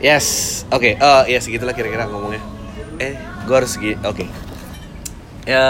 [0.00, 0.26] Yes,
[0.68, 0.96] oke.
[0.96, 2.40] Oh, ya segitulah kira-kira ngomongnya.
[2.96, 3.14] Eh,
[3.44, 3.96] gue harus segi.
[4.00, 4.24] Oke.
[5.42, 5.64] Ya,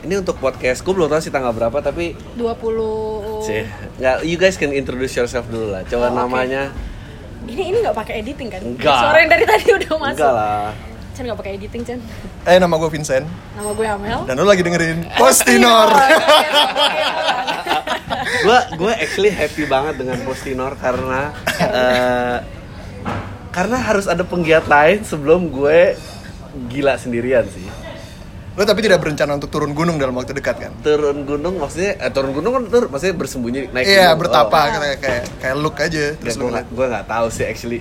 [0.00, 0.80] ini untuk podcast.
[0.80, 3.62] Gue belum tahu sih tanggal berapa, tapi 20 sih
[3.96, 4.16] nggak.
[4.22, 5.82] You guys can introduce yourself dulu lah.
[5.84, 6.70] Coba Oh, namanya.
[7.44, 8.58] Ini ini nggak pakai editing kan?
[8.60, 8.90] Enggak.
[8.96, 10.14] Suara yang dari tadi udah masuk.
[10.14, 10.66] Enggak lah.
[11.12, 11.98] Chan nggak pakai editing Chan.
[12.44, 13.24] Eh nama gue Vincent
[13.54, 14.20] Nama gue Amel.
[14.24, 15.88] dan lo lagi dengerin Postinor.
[18.36, 21.32] gue gue actually happy banget dengan Postinor karena
[21.80, 22.36] eh,
[23.56, 25.96] karena harus ada penggiat lain sebelum gue
[26.68, 27.64] gila sendirian sih.
[28.52, 30.72] lo tapi tidak berencana untuk turun gunung dalam waktu dekat kan?
[30.80, 34.20] Turun gunung maksudnya eh, turun gunung kan tur maksudnya bersembunyi naik Iya gunung.
[34.24, 34.68] bertapa Oh.
[34.74, 37.80] kayak kayak kayak look aja Ya, terus gue nggak gue nggak tahu sih actually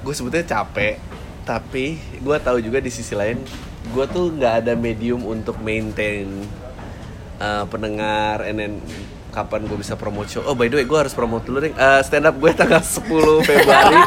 [0.00, 0.96] gue sebetulnya capek
[1.44, 1.84] tapi
[2.16, 3.36] gue tahu juga di sisi lain
[3.86, 6.24] gue tuh nggak ada medium untuk maintain
[7.36, 8.72] uh, pendengar and then
[9.34, 10.46] kapan gue bisa promote show?
[10.46, 13.42] Oh by the way gue harus promote dulu nih Uh, stand up gue tanggal 10
[13.42, 14.00] Februari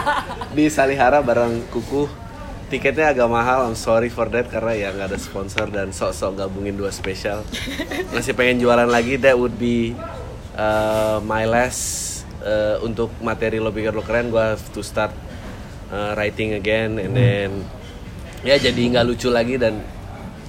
[0.55, 2.08] di Salihara bareng Kuku.
[2.67, 6.75] Tiketnya agak mahal I'm sorry for that karena ya nggak ada sponsor dan sok-sok gabungin
[6.75, 7.44] dua spesial.
[8.16, 9.95] Masih pengen jualan lagi that would be
[10.56, 15.16] uh, my last uh, untuk materi lo pikir lo keren gue have to start
[15.95, 17.64] uh, writing again and then
[18.44, 19.80] ya jadi nggak lucu lagi dan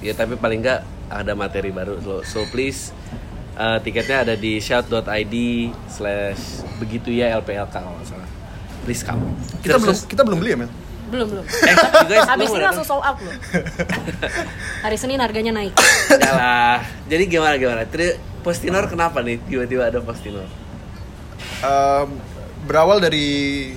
[0.02, 0.82] ya tapi paling nggak
[1.14, 2.02] ada materi baru.
[2.02, 2.90] Lo so please
[3.58, 5.34] uh, tiketnya ada di shout.id
[5.88, 6.42] slash
[6.78, 8.28] begitu ya LPLK kalau nggak salah
[8.82, 9.20] please come
[9.60, 10.70] kita Terus- belum terus- kita belum beli ya Mel?
[11.08, 11.40] belum belum.
[11.40, 13.32] eh guys Habis ini langsung sold out loh.
[14.84, 15.72] Hari Senin harganya naik.
[16.20, 16.84] Lah.
[17.08, 17.88] Jadi gimana gimana?
[17.88, 18.12] Tri
[18.44, 20.44] Postinor kenapa nih tiba-tiba ada Postinor?
[21.64, 22.08] Em,
[22.62, 23.72] berawal dari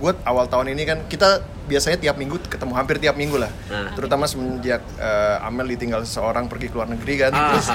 [0.00, 3.92] gue awal tahun ini kan kita biasanya tiap minggu ketemu hampir tiap minggu lah Nah.
[3.92, 7.52] terutama semenjak eh, Amel ditinggal seseorang pergi ke luar negeri kan Ah.
[7.52, 7.68] terus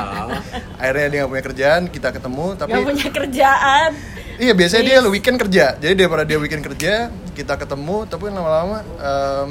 [0.75, 3.89] akhirnya dia nggak punya kerjaan kita ketemu tapi Gak punya kerjaan.
[4.35, 9.47] iya biasanya dia weekend kerja jadi daripada dia weekend kerja kita ketemu tapi lama-lama em,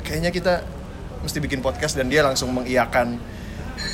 [0.00, 0.54] kayaknya kita
[1.18, 3.18] mesti bikin podcast dan dia langsung mengiyakan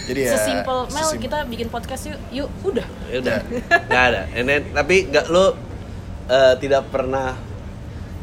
[0.04, 2.16] jadi ya Sesimpel Mel sesim- kita bikin podcast yuk.
[2.30, 2.86] Yuk, udah.
[3.06, 3.36] Ya udah.
[3.84, 4.20] Nggak ada.
[4.32, 5.52] And then, tapi nggak lo
[6.26, 7.36] eh, tidak pernah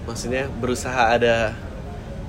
[0.04, 1.54] maksudnya berusaha ada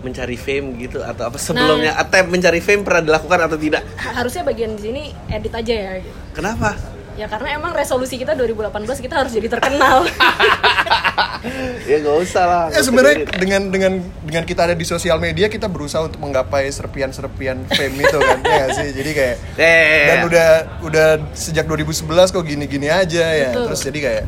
[0.02, 3.86] mencari fame gitu atau apa sebelumnya attempt mencari fame pernah dilakukan atau tidak?
[3.96, 5.92] Ha- Harusnya bagian di sini edit aja ya.
[5.98, 6.18] gitu.
[6.34, 6.74] Kenapa?
[7.12, 10.02] Ya karena emang resolusi kita 2018 kita harus jadi terkenal.
[11.90, 12.64] ya nggak usah lah.
[12.70, 17.68] Ya sebenarnya dengan dengan dengan kita ada di sosial media kita berusaha untuk menggapai serpian-serpian
[17.68, 20.48] fame itu kan ya sih jadi kayak Eh, dan udah
[20.82, 23.64] udah sejak 2011 kok gini-gini aja ya Betul.
[23.70, 24.24] terus jadi kayak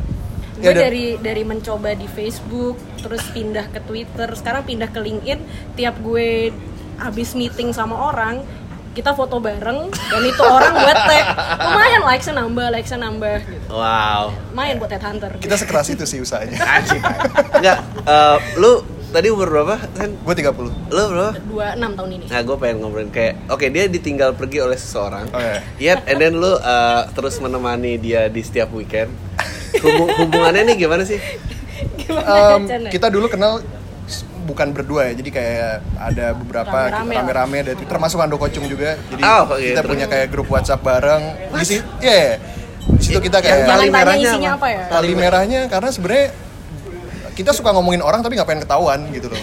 [0.55, 5.39] gue dan- dari dari mencoba di Facebook terus pindah ke Twitter sekarang pindah ke LinkedIn
[5.73, 6.49] tiap gue
[6.95, 8.39] habis meeting sama orang
[8.91, 11.25] kita foto bareng dan itu orang buat tag
[11.61, 14.31] lumayan likesnya nambah likesnya nambah gitu Wow.
[14.49, 17.03] lumayan buat headhunter kita sekeras itu sih usahanya Anjing.
[17.53, 18.79] Enggak, eh, lu
[19.11, 19.75] tadi umur berapa?
[19.91, 21.31] Kan gue 30 lu berapa?
[21.41, 25.27] 26 tahun ini Nah, gue pengen ngobrolin kayak, oke dia ditinggal pergi oleh seseorang.
[25.29, 25.59] Oh, iya.
[25.77, 26.59] Yet, and then lu uh,
[27.11, 29.11] terus menemani dia di setiap weekend.
[29.81, 31.19] Hubung- hubungannya nih gimana sih?
[31.95, 32.89] gimana ya?
[32.89, 33.59] kita dulu kenal
[34.45, 38.93] bukan berdua ya jadi kayak ada beberapa Rame-rame rame-rame dari termasuk Ando Kocung juga.
[39.09, 39.89] Jadi Oh, oke, kita terus.
[39.89, 41.23] punya kayak grup WhatsApp bareng.
[41.51, 42.37] Di situ ya
[42.85, 44.83] di situ kita kayak tali merahnya isinya apa ya?
[44.85, 46.27] Tali merahnya karena sebenarnya
[47.33, 49.41] kita suka ngomongin orang tapi nggak pengen ketahuan gitu loh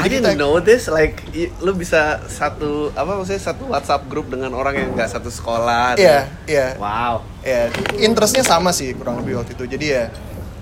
[0.00, 4.06] I jadi kita didn't know this, like i- lu bisa satu apa maksudnya satu WhatsApp
[4.06, 5.94] grup dengan orang yang nggak satu sekolah.
[5.94, 7.22] iya iya Wow.
[7.40, 10.04] ya interestnya sama sih kurang lebih waktu itu jadi ya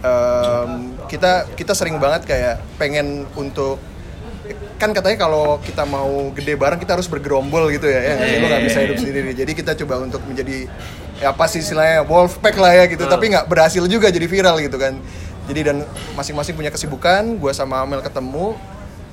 [0.00, 0.70] em,
[1.06, 3.78] kita kita sering banget kayak pengen untuk
[4.74, 8.38] kan katanya kalau kita mau gede bareng kita harus bergerombol gitu ya ya?
[8.38, 10.70] Lo nggak bisa hidup sendiri jadi kita coba untuk menjadi
[11.18, 14.62] ya apa sih istilahnya wolf pack lah ya gitu tapi nggak berhasil juga jadi viral
[14.62, 14.94] gitu kan
[15.44, 15.76] jadi dan
[16.14, 18.54] masing-masing punya kesibukan gua sama Amel ketemu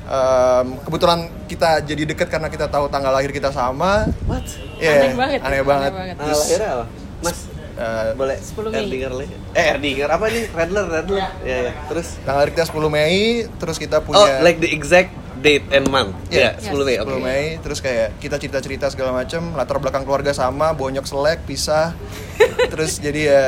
[0.05, 4.45] Em, kebetulan kita jadi deket karena kita tahu tanggal lahir kita sama What?
[4.77, 6.15] Iya, Aneh banget ya, aneh aneh banget, banget.
[6.15, 6.85] Nah, Terus, lahirnya apa?
[7.25, 7.37] Mas,
[7.73, 8.77] eh, boleh 10 Mei.
[8.85, 9.33] Erdinger lagi?
[9.51, 10.43] Eh, Erdinger apa nih?
[10.53, 11.23] Redler, Redler.
[11.41, 11.71] Iya, iya.
[11.89, 13.17] Terus Tanggal lahir kita 10 Mei,
[13.57, 15.09] terus kita Oh, punya like the exact
[15.41, 16.13] date and month.
[16.29, 16.95] Iya, Iya, 10 Mei.
[16.95, 17.25] 10 oke.
[17.25, 21.97] Mei, terus kayak kita cerita-cerita segala macam, latar belakang keluarga sama, bonyok selek, pisah.
[22.71, 23.43] terus jadi ya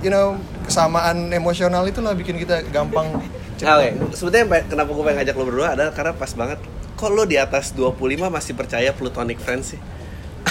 [0.00, 0.32] you know,
[0.64, 3.20] kesamaan emosional itulah bikin kita gampang
[3.62, 6.58] Nah, Oke, sebetulnya yang pe- kenapa gue pengen ngajak lo berdua adalah karena pas banget
[6.92, 7.96] kok lo di atas 25
[8.26, 9.80] masih percaya plutonic friends sih?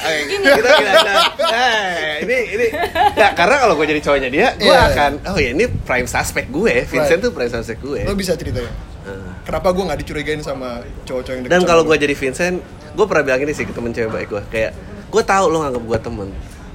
[0.00, 2.66] Oke, kita kita kita- eh, ini ini
[3.12, 4.88] ya karena kalau gue jadi cowoknya dia, gue Iya.
[4.90, 7.22] akan oh ya ini prime suspect gue, Vincent Right.
[7.22, 8.00] tuh prime suspect gue.
[8.02, 8.68] Lo bisa ceritain
[9.00, 9.40] Nah.
[9.42, 11.96] Kenapa gue nggak dicurigain sama cowok-cowok yang deket Dan kalau gua?
[11.96, 12.60] gue jadi Vincent,
[12.90, 14.72] gue pernah bilang ini sih ke temen cewek baik gue kayak
[15.08, 16.28] gue tahu lo nganggap gue temen,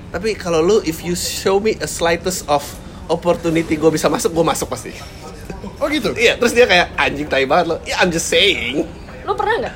[0.10, 2.66] tapi kalau lo if you show me a slightest of
[3.08, 4.92] opportunity gue bisa masuk, gue masuk pasti.
[5.76, 6.12] Oh gitu?
[6.12, 7.76] Iya, terus dia kayak anjing tai banget lo.
[7.84, 8.88] Ya I'm just saying.
[9.22, 9.76] Lo pernah nggak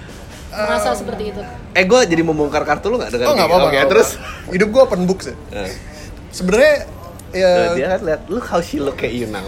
[0.49, 1.41] merasa seperti itu?
[1.71, 3.67] Eh gue jadi membongkar kartu lu gak dengan Oh nggak kayak- apa-apa.
[3.67, 4.09] Oke, nggak terus
[4.49, 5.35] hidup gue open book sih.
[5.49, 5.69] Nah,
[6.29, 6.75] Sebenarnya
[7.29, 9.45] ya tuh, dia kan lihat look how she look at you now.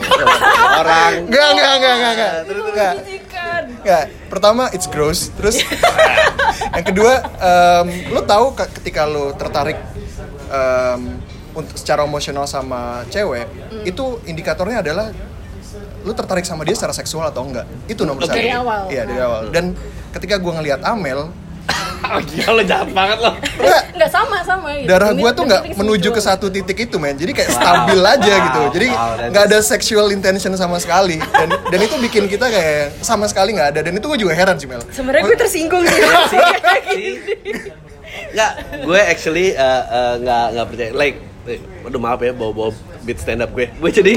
[0.75, 2.31] Orang Enggak, enggak, enggak, enggak, enggak.
[2.43, 2.93] Terus, Enggak.
[2.95, 3.61] Menjijikan.
[3.75, 4.03] Enggak.
[4.27, 5.29] Pertama it's gross.
[5.31, 5.55] Terus
[6.75, 9.77] yang kedua em, lu tahu ke- ketika lu tertarik
[10.47, 11.01] em,
[11.53, 13.83] untuk secara emosional sama cewek, Hmm.
[13.83, 15.09] itu indikatornya adalah
[16.01, 17.65] lu tertarik sama dia secara seksual atau enggak.
[17.85, 18.33] Itu nomor satu.
[18.33, 18.87] Dari awal.
[18.87, 19.41] Iya, dari awal.
[19.49, 19.77] Dan
[20.11, 21.29] ketika gua ngelihat Amel,
[22.03, 23.31] Oh, gila lo jahat banget lo.
[23.37, 24.89] enggak, Nggak sama sama gitu.
[24.89, 26.33] darah gua tuh nggak feeling menuju ke mutual.
[26.33, 28.41] satu titik itu men jadi kayak stabil aja Wow.
[28.41, 32.49] gitu jadi Wow, that's- nggak ada sexual intention sama sekali dan dan itu bikin kita
[32.49, 35.85] kayak sama sekali nggak ada dan itu gue juga heran sih Mel Sebenarnya gue tersinggung
[35.85, 36.01] sih.
[38.31, 38.51] Nggak,
[38.81, 40.91] gue actually uh, uh, nggak nggak percaya.
[40.93, 42.69] Like, eh, aduh maaf ya bawa bawa
[43.05, 43.69] beat stand up gue.
[43.77, 44.13] Gue jadi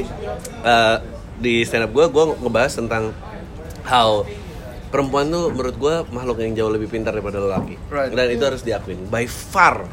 [0.64, 0.96] uh,
[1.40, 3.12] di stand up gue gue ngebahas tentang
[3.84, 4.24] how
[4.94, 7.74] perempuan tuh menurut gue makhluk yang jauh lebih pintar daripada lelaki.
[7.90, 8.14] Right.
[8.14, 9.88] Dan itu harus diakuin by far.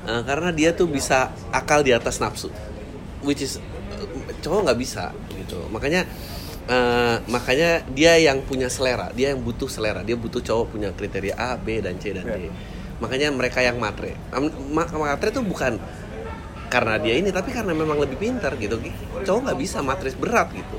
[0.00, 2.48] Uh, karena dia tuh bisa akal di atas nafsu,
[3.20, 3.60] which is
[3.92, 4.08] uh,
[4.40, 5.60] cowok nggak bisa gitu.
[5.68, 6.08] Makanya
[6.72, 11.36] uh, makanya dia yang punya selera, dia yang butuh selera, dia butuh cowok punya kriteria
[11.36, 12.48] A, B dan C dan D.
[12.96, 14.16] Makanya mereka yang matre.
[14.72, 15.76] Matre tuh bukan
[16.70, 18.78] karena dia ini, tapi karena memang lebih pintar gitu.
[19.26, 20.78] Cowok nggak bisa matris berat gitu.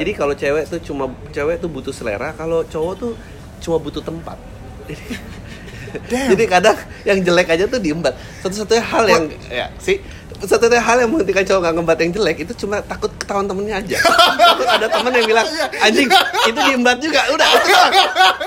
[0.00, 3.12] Jadi kalau cewek tuh cuma cewek tuh butuh selera, kalau cowok tuh
[3.60, 4.40] cuma butuh tempat.
[6.10, 6.30] Damn.
[6.32, 8.14] Jadi kadang yang jelek aja tuh diembat.
[8.40, 9.98] Satu-satunya hal yang ya sih
[10.40, 13.98] satu-satunya hal yang menghentikan cowok nggak ngembat yang jelek itu cuma takut ketahuan temennya aja.
[14.54, 15.46] takut ada temen yang bilang
[15.84, 16.08] anjing
[16.48, 17.92] itu diembat juga udah itu doang.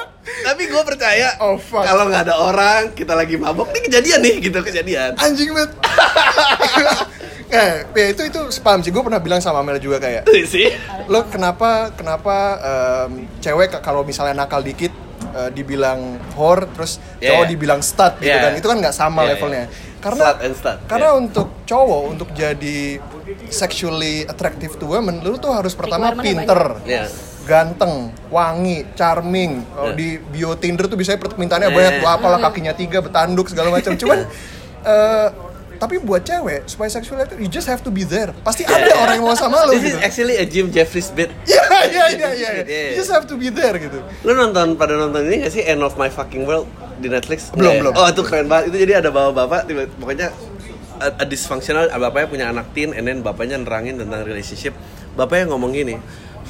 [0.45, 1.81] Tapi gue percaya Oh, fuck.
[1.81, 5.11] kalau nggak ada orang kita lagi mabok ini kejadian nih gitu kejadian.
[5.15, 5.71] anjing banget
[7.53, 10.73] eh ya itu itu spam sih gue pernah bilang sama Mel juga kayak sih.
[11.05, 12.35] lo kenapa kenapa
[13.05, 14.89] em, cewek kalau misalnya nakal dikit
[15.31, 17.51] eh, dibilang whore terus Yeah, cowok yeah.
[17.51, 18.41] dibilang stud gitu Yeah.
[18.41, 20.01] kan itu kan nggak sama Yeah, levelnya yeah.
[20.01, 21.21] karena Slut and stud, karena yeah.
[21.21, 22.79] untuk cowok untuk jadi
[23.47, 27.05] sexually attractive to women lu tuh harus pertama pinter Ya.
[27.43, 27.93] Ganteng
[28.27, 29.95] wangi charming Oh, Yeah.
[29.95, 31.77] di bio Tinder tuh biasanya permintaannya Yeah.
[31.77, 34.23] banyak apalah kakinya tiga betanduk segala macam cuman
[34.83, 35.27] eh,
[35.73, 39.19] tapi buat cewek supaya seksual itu you just have to be there pasti ada orang
[39.19, 41.27] yang mau sama lo This gitu is actually a Jim Jeffries bit.
[41.43, 42.49] Iya iya iya iya.
[42.63, 42.89] Yeah.
[42.95, 43.99] You just have to be there gitu.
[44.23, 47.51] Lu nonton pada nonton ini gak sih End of My Fucking World di Netflix?
[47.51, 47.93] Belum, Eh, belum.
[47.93, 48.71] Oh itu keren banget.
[48.71, 50.31] Itu jadi ada bapak-bapak tiba pokoknya
[50.97, 54.71] a, a dysfunctional bapaknya punya anak teen and then bapaknya nerangin tentang relationship.
[55.13, 55.99] Bapaknya ngomong gini,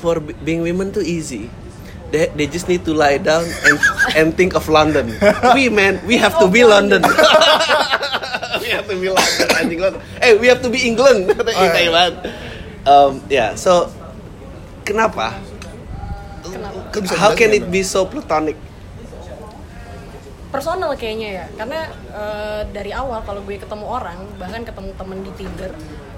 [0.04, 1.48] for be- being women too easy.
[2.12, 3.78] They, they just need to lie down and
[4.14, 5.16] and think of London.
[5.56, 7.02] We man, we have to be London.
[8.60, 10.02] we have to be London, anjing London.
[10.20, 11.32] Eh, we have to be England.
[11.32, 12.14] Kata Oh, oh, banget.
[12.84, 13.88] Um, ya, so
[14.84, 15.40] kenapa?
[16.94, 18.60] Bisa How can it be so platonic?
[20.54, 21.80] personal kayaknya ya karena
[22.14, 25.74] eh, dari awal kalau gue ketemu orang bahkan ketemu temen di Tinder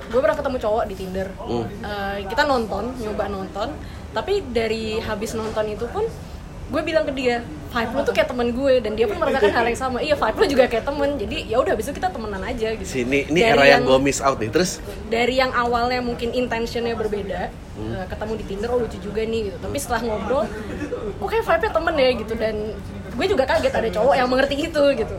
[0.05, 1.27] gue pernah ketemu cowok di Tinder.
[1.37, 1.65] Hmm.
[1.65, 3.69] Eh, kita nonton nyoba nonton.
[4.11, 6.05] Tapi dari habis nonton itu pun
[6.65, 8.73] gue bilang ke dia vibe lo tuh kayak temen gue.
[8.79, 9.97] Dan dia pun merasakan hal yang sama.
[9.99, 11.09] Iya vibe lo juga kayak temen.
[11.19, 12.87] Jadi ya udah habis itu kita temenan aja gitu.
[12.87, 14.49] Sini ini Dari era yang gue miss out nih.
[14.49, 14.79] Terus?
[15.05, 17.91] dari yang awalnya mungkin intentionnya berbeda Hmm.
[17.91, 19.57] eh, ketemu di Tinder oh lucu juga nih gitu.
[19.59, 20.47] Tapi setelah ngobrol
[21.19, 22.33] kok kayak vibe-nya temen ya gitu.
[22.39, 22.55] Dan
[23.15, 25.15] gue juga kaget ada cowok yang mengerti itu gitu.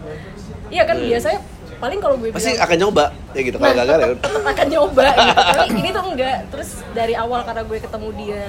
[0.67, 1.39] Iya kan biasanya
[1.77, 3.57] paling kalau gue pasti bilang akan nyoba ya gitu.
[3.57, 4.07] Kalau nah, gagal ya.
[4.07, 8.09] tetep, tetep akan nyoba gitu tapi ini tuh enggak terus dari awal karena gue ketemu
[8.15, 8.45] dia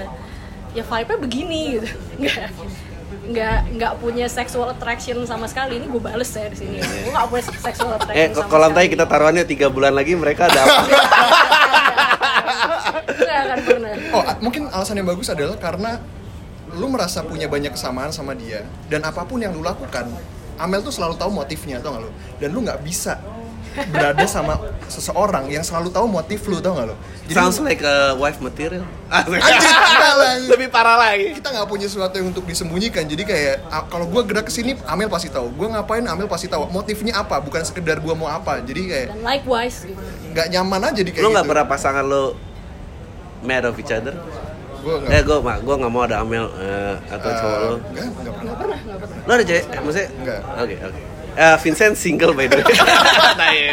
[0.71, 2.47] ya vibe-nya begini gitu enggak
[3.27, 7.27] nggak nggak punya sexual attraction sama sekali ini gue bales ya di sini gue nggak
[7.27, 8.93] punya sexual attraction Eh, sama kalau lantai sekali.
[8.93, 10.79] kita taruhannya tiga bulan lagi mereka ada apa?
[13.17, 15.99] nggak akan pernah Oh, mungkin alasan yang bagus adalah karena
[16.69, 20.07] lu merasa punya banyak kesamaan sama dia dan apa pun yang lu lakukan,
[20.57, 22.11] Amel tuh selalu tahu motifnya, tau gak lu?
[22.37, 23.17] Dan lu nggak bisa
[23.93, 24.57] berada sama
[24.89, 26.95] seseorang yang selalu tahu motif lu, tau gak lu?
[27.29, 28.81] Sounds like a wife material.
[29.07, 29.37] Anjir.
[30.51, 31.37] Lebih parah lagi.
[31.37, 33.55] kita nggak punya sesuatu yang untuk disembunyikan jadi kayak
[33.87, 37.37] kalau gue gerak ke sini Amel pasti tahu gue ngapain Amel pasti tahu motifnya apa
[37.39, 39.99] bukan sekedar gue mau apa jadi kayak dan likewise gitu.
[40.33, 41.51] nggak nyaman aja di kayak Lu nggak gitu.
[41.53, 42.23] pernah pasangan lo
[43.43, 44.15] mad of each other?
[44.87, 47.75] Gue Eh, gue gue nggak mau ada Amel eh, atau cowok lo.
[47.83, 49.63] nggak nggak pernah nggak pernah Lo ada cewek?
[49.67, 50.09] Eh, Maksudnya?
[50.17, 50.39] Nggak.
[50.57, 50.99] Oke oke.
[51.37, 52.75] Eh, Vincent single by the way.
[53.39, 53.71] nah, iya.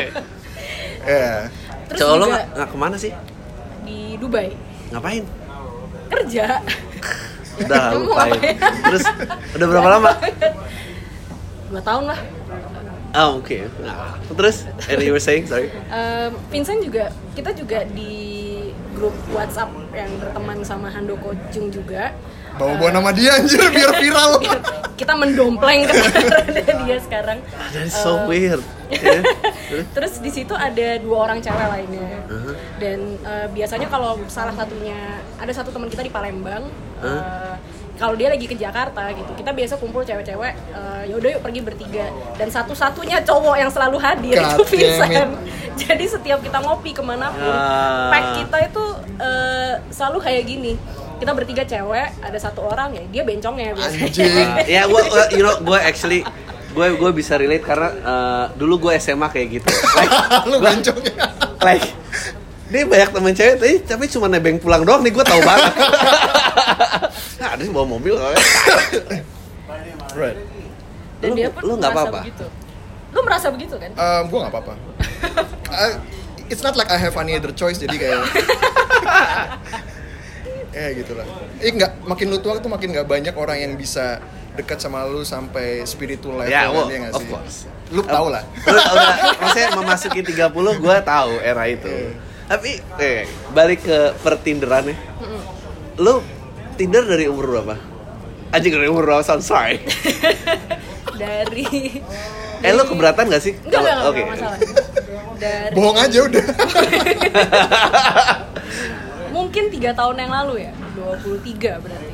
[1.05, 1.29] ya
[1.87, 3.13] terus Cowok lo nggak ke mana sih?
[3.81, 4.49] di Dubai
[4.91, 5.25] Ngapain?
[6.07, 6.59] kerja
[7.55, 8.35] Udah lupain.
[8.35, 8.57] ngapain?
[8.85, 9.05] Terus
[9.55, 10.11] udah berapa lama?
[11.71, 12.21] dua tahun lah
[13.15, 13.63] Oh oke.
[13.79, 15.71] Nah, terus and you were saying sorry.
[15.87, 18.11] Em, Vincent juga kita juga di
[18.95, 22.15] grup WhatsApp yang berteman sama Handoko Jung juga
[22.55, 24.39] Bawa-bawa nama dia anjir biar viral.
[25.01, 27.39] kita mendompleng kebenarannya dia sekarang
[27.75, 28.63] That's so Eh, weird.
[28.95, 29.27] Ya.
[29.91, 32.23] Terus di situ ada dua orang cewek lainnya.
[32.79, 34.95] Dan eh, biasanya kalau salah satunya
[35.35, 36.71] ada satu teman kita di Palembang.
[37.03, 37.55] eh,
[37.95, 40.53] kalau dia lagi ke Jakarta gitu, kita biasa kumpul cewek-cewek.
[40.53, 42.07] eh, ya udah yuk pergi bertiga.
[42.35, 45.31] Dan satu-satunya cowok yang selalu hadir God itu Vincent.
[45.85, 48.11] Jadi setiap kita ngopi ke mana pun, Ah.
[48.11, 48.85] pack kita itu
[49.17, 50.73] eh, selalu kayak gini.
[51.15, 54.07] Kita bertiga cewek, ada satu orang ya dia bencongnya biasanya.
[54.07, 54.49] Anjing.
[54.75, 56.21] ya gue you know gue actually
[56.71, 60.11] gue gue bisa relate karena uh, dulu gue SMA kayak gitu like
[60.51, 61.15] Lu bencongnya.
[61.61, 61.87] like
[62.67, 65.73] dia banyak temen cewek tapi, tapi cuma nebeng pulang doang nih gue tahu banget
[67.45, 68.41] nah ada sih bawa mobil soalnya.
[70.15, 70.39] Right.
[71.19, 72.21] Dan Lu- dia pun lu nggak apa-apa?
[72.23, 72.47] begitu.
[73.11, 73.91] Lu merasa begitu kan?
[73.95, 74.75] Um, gue gak apa-apa.
[75.85, 75.99] I-
[76.47, 78.21] it's not like I have any other choice jadi kayak
[80.71, 81.27] ya gitulah.
[81.65, 84.19] Eh nggak makin lu tua tuh makin nggak banyak orang yang bisa
[84.55, 87.31] dekat sama lu sampai spiritual level Ya, kan, well, ya nggak of sih?
[87.31, 87.57] course.
[87.91, 88.43] Lu tau lah.
[88.63, 91.95] Lu udah maksudnya memasuki 30 gue tahu era itu.
[92.45, 94.97] Tapi eh balik ke pertinderan ya.
[95.97, 96.21] Lu
[96.75, 97.75] Tinder dari umur berapa?
[98.51, 99.23] Anjing dari umur berapa?
[99.25, 99.79] I'm sorry.
[101.15, 102.03] Dari
[102.59, 103.55] Eh lu keberatan gak sih?
[103.63, 104.19] Enggak, enggak, enggak, Oke.
[104.19, 104.59] enggak masalah.
[105.39, 106.45] Dari Bohong aja udah.
[109.35, 112.13] mungkin tiga tahun yang lalu ya, 23 berarti.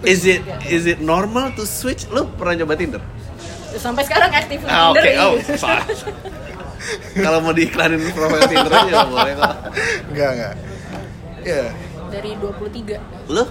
[0.00, 2.08] Is it is it normal to switch?
[2.08, 3.02] Lu pernah coba Tinder?
[3.76, 5.20] Sampai sekarang aktif di Ah, Tinder Oke, ini.
[5.20, 5.82] oh, sorry.
[7.14, 9.54] Kalau mau diiklanin profil Tinder aja boleh kok.
[10.10, 10.54] Enggak enggak.
[11.44, 11.64] Ya.
[12.08, 13.30] Dari 23.
[13.30, 13.44] Lu?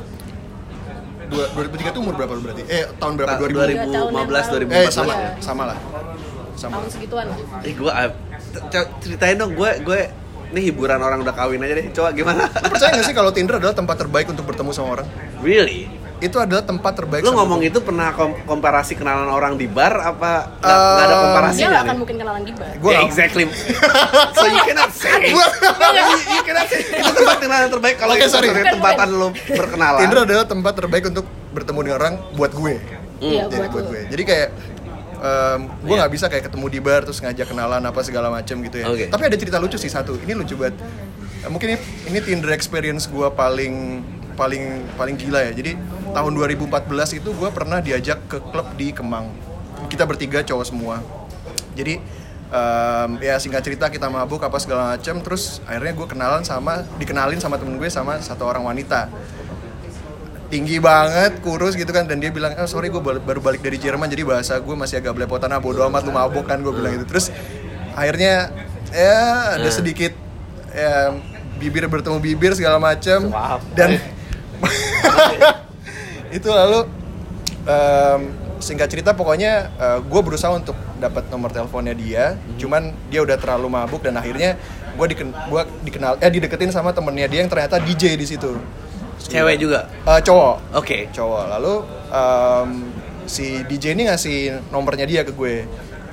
[1.29, 2.63] Dua, 2003 tuh umur berapa lu berarti?
[2.65, 3.31] Eh tahun berapa?
[3.31, 3.53] Ta- 2000?
[3.85, 4.73] 2015, 2014.
[4.75, 5.29] Eh sama Iya.
[5.39, 5.77] sama lah.
[6.53, 6.73] Sama.
[6.75, 7.37] Tahun segituan lah.
[7.61, 7.91] Eh gue
[8.99, 9.99] ceritain dong gue gue
[10.49, 11.85] ini hiburan orang udah kawin aja deh.
[11.91, 12.49] Coba gimana?
[12.49, 15.07] Lu percaya gak sih kalau Tinder adalah tempat terbaik untuk bertemu sama orang?
[15.39, 15.85] really?
[16.19, 17.23] Itu adalah tempat terbaik.
[17.23, 21.23] Lu ngomong itu pernah kom- komparasi kenalan orang di bar apa nggak nggak ada Um,
[21.23, 21.99] komparasinya Dia nggak akan nih?
[21.99, 22.73] mungkin kenalan di bar.
[22.77, 23.45] Gua Yeah, exactly.
[24.35, 25.15] so you cannot say.
[25.25, 25.39] you,
[26.35, 26.79] you cannot say.
[26.83, 28.47] Itu tempat kenalan terbaik kalau itu sorry.
[28.47, 29.99] sebenarnya tempatan lu berkenalan.
[29.99, 32.73] Tinder adalah tempat terbaik untuk bertemu dengan orang buat gue.
[33.19, 34.01] Iya, Jadi buat gue.
[34.07, 34.47] Jadi kayak
[35.17, 35.99] em, gue Iya.
[35.99, 38.85] nggak bisa kayak ketemu di bar terus ngajak kenalan apa segala macam gitu ya.
[38.85, 39.07] Oke.
[39.07, 40.15] Tapi ada cerita lucu sih satu.
[40.17, 40.75] Ini lucu banget.
[41.39, 44.03] Eh, Mungkin ini, ini Tinder experience gue paling
[44.39, 44.63] paling
[44.95, 45.51] paling gila ya.
[45.51, 45.75] Jadi
[46.15, 49.27] tahun 2014 itu gue pernah diajak ke klub di Kemang.
[49.91, 51.03] Kita bertiga cowok semua.
[51.75, 51.99] Jadi
[52.49, 55.19] em, ya singkat cerita kita mabuk apa segala macam.
[55.19, 59.11] Terus akhirnya gue kenalan sama dikenalin sama temen gue sama satu orang wanita
[60.49, 64.09] tinggi banget, kurus gitu kan dan dia bilang, "Oh, sorry gue baru balik dari Jerman
[64.09, 67.05] jadi bahasa gue masih agak belepotan ah bodo amat lu mabuk kan gue bilang gitu."
[67.05, 67.29] Terus
[67.93, 68.49] akhirnya
[68.89, 69.17] ya
[69.61, 69.77] ada Hmm.
[69.77, 70.17] sedikit
[70.73, 71.13] ya
[71.61, 73.29] bibir bertemu bibir segala macam
[73.77, 74.01] dan
[76.37, 76.85] itu lalu
[77.65, 78.21] em,
[78.59, 79.71] singkat cerita pokoknya
[80.03, 82.35] gue berusaha untuk dapat nomor teleponnya dia.
[82.59, 84.59] Cuman dia udah terlalu mabuk dan akhirnya
[84.99, 88.59] gue diken gua dikenal eh dideketin sama temennya dia yang ternyata DJ di situ.
[89.19, 89.87] Cewek juga.
[90.07, 90.75] Eh, cowok.
[90.79, 91.07] Oke.
[91.11, 91.43] cowok.
[91.55, 91.73] Lalu
[92.11, 92.69] em,
[93.29, 95.63] si DJ ini ngasih nomornya dia ke gue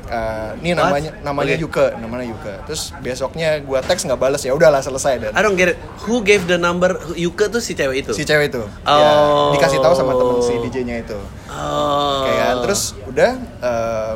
[0.07, 0.87] Eh, ini What?
[0.87, 1.63] namanya namanya Oke.
[1.67, 5.55] Yuke namanya Yuke terus besoknya gue teks nggak balas ya udahlah selesai dan I don't
[5.55, 5.79] get it.
[6.05, 6.95] Who gave the number?
[7.13, 8.13] Yuke tuh si cewek itu.
[8.13, 8.95] si cewek itu Oh.
[8.95, 9.11] ya,
[9.53, 12.23] dikasih tahu sama temen si DJ-nya itu Oh.
[12.23, 14.13] kayak terus udah eh,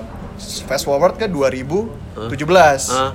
[0.65, 3.13] fast forward ke 2017 Ah.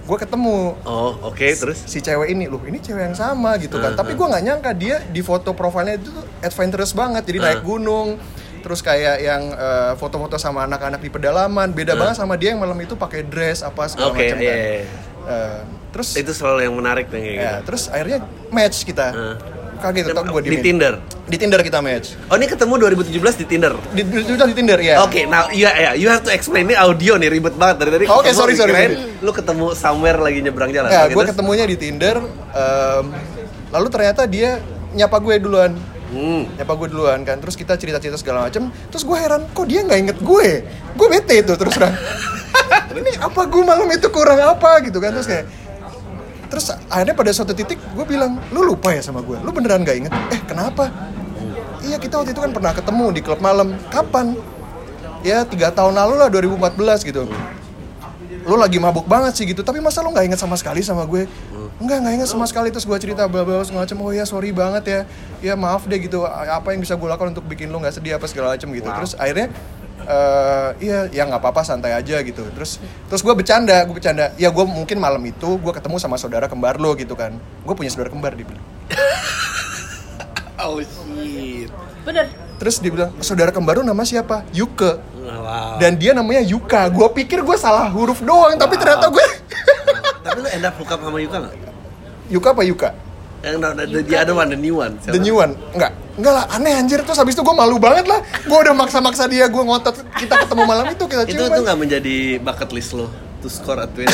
[0.00, 3.92] gue ketemu Oh, oke, terus si cewek ini loh ini cewek yang sama gitu kan
[3.92, 4.00] Uh-huh.
[4.00, 7.66] tapi gue nggak nyangka dia di foto profilnya itu tuh adventurous banget jadi naik Uh.
[7.68, 8.08] gunung
[8.58, 11.98] terus kayak yang eh, foto-foto sama anak-anak di pedalaman beda Uh.
[11.98, 14.82] banget sama dia yang malam itu pakai dress apa segala Oke, macam kan iya, iya.
[15.24, 17.58] Eh, terus itu selalu yang menarik tuh kayak ya gitu.
[17.64, 19.36] terus akhirnya match kita Uh.
[19.78, 20.94] kaget tuh gue di Tinder.
[21.24, 23.72] di Tinder kita match Oh, ini ketemu 2017 di Tinder.
[23.88, 26.74] di, di, di, di Tinder ya Oke, now ya ya, you have to explain ini
[26.74, 28.04] audio nih ribet banget dari tadi.
[28.04, 28.96] Oke, ketemu, sorry, sorry, sorry.
[29.18, 30.88] Lu ketemu somewhere lagi nyebrang jalan.
[30.88, 32.18] Ya, Oke, gue ketemunya di Tinder.
[32.50, 33.04] em,
[33.68, 34.58] lalu ternyata dia
[34.90, 35.78] nyapa gue duluan.
[36.08, 36.48] Hmm.
[36.56, 37.36] Nyapa gue duluan kan.
[37.40, 38.72] Terus kita cerita-cerita segala macem.
[38.88, 40.48] Terus gue heran, kok dia nggak inget gue?
[40.96, 41.94] Gue bete itu terus terang.
[42.98, 45.12] Ini apa gue malam itu kurang apa gitu kan?
[45.14, 45.46] Terus kayak
[46.48, 49.36] Terus akhirnya pada suatu titik gue bilang, lu lupa ya sama gue?
[49.44, 50.12] Lu beneran gak inget?
[50.32, 50.88] Eh kenapa?
[51.84, 53.76] Iya kita waktu itu kan pernah ketemu di klub malam.
[53.92, 54.32] Kapan?
[55.20, 57.28] Ya tiga tahun lalu lah 2014 gitu
[58.48, 59.60] lu lagi mabuk banget sih gitu.
[59.60, 61.28] Tapi masa lu nggak inget sama sekali sama gue?
[61.78, 62.72] Enggak, nggak inget sama sekali.
[62.72, 65.00] Terus gue cerita bla bla segala macam oh ya sorry banget ya.
[65.44, 66.24] Ya maaf deh gitu.
[66.24, 68.88] Apa yang bisa gue lakukan untuk bikin lu nggak sedih apa segala macam gitu.
[68.88, 68.96] Wow.
[69.04, 69.52] terus akhirnya
[70.08, 72.40] eh iya ya nggak apa-apa santai aja gitu.
[72.56, 72.80] Terus
[73.12, 74.32] terus gue bercanda gue bercanda.
[74.40, 77.36] Ya gue mungkin malam itu gue ketemu sama saudara kembar lo gitu kan.
[77.68, 78.64] Gue punya saudara kembar dia bilang.
[80.58, 81.70] Oh shit.
[82.02, 82.26] bener.
[82.58, 84.42] Terus dia bilang saudara kembar lo nama siapa?
[84.50, 84.98] Yuke
[85.30, 85.76] Wow.
[85.76, 88.80] dan dia namanya Yuka gue pikir gue salah huruf doang tapi Wow.
[88.80, 89.24] ternyata gue
[90.20, 91.54] Tapi lu end up hook up sama Yuka nggak?
[92.28, 92.88] Yuka apa Yuka
[93.38, 94.94] Yang no, no, the, the other one, the new one.
[95.00, 98.18] The new one Enggak Enggak lah aneh anjir Terus habis itu gue malu banget lah
[98.42, 101.78] Gue udah maksa-maksa dia Gue ngotot Kita ketemu malam itu Kita Itu ciuman tuh nggak
[101.78, 103.06] menjadi bucket list lo
[103.38, 104.04] to score a twin.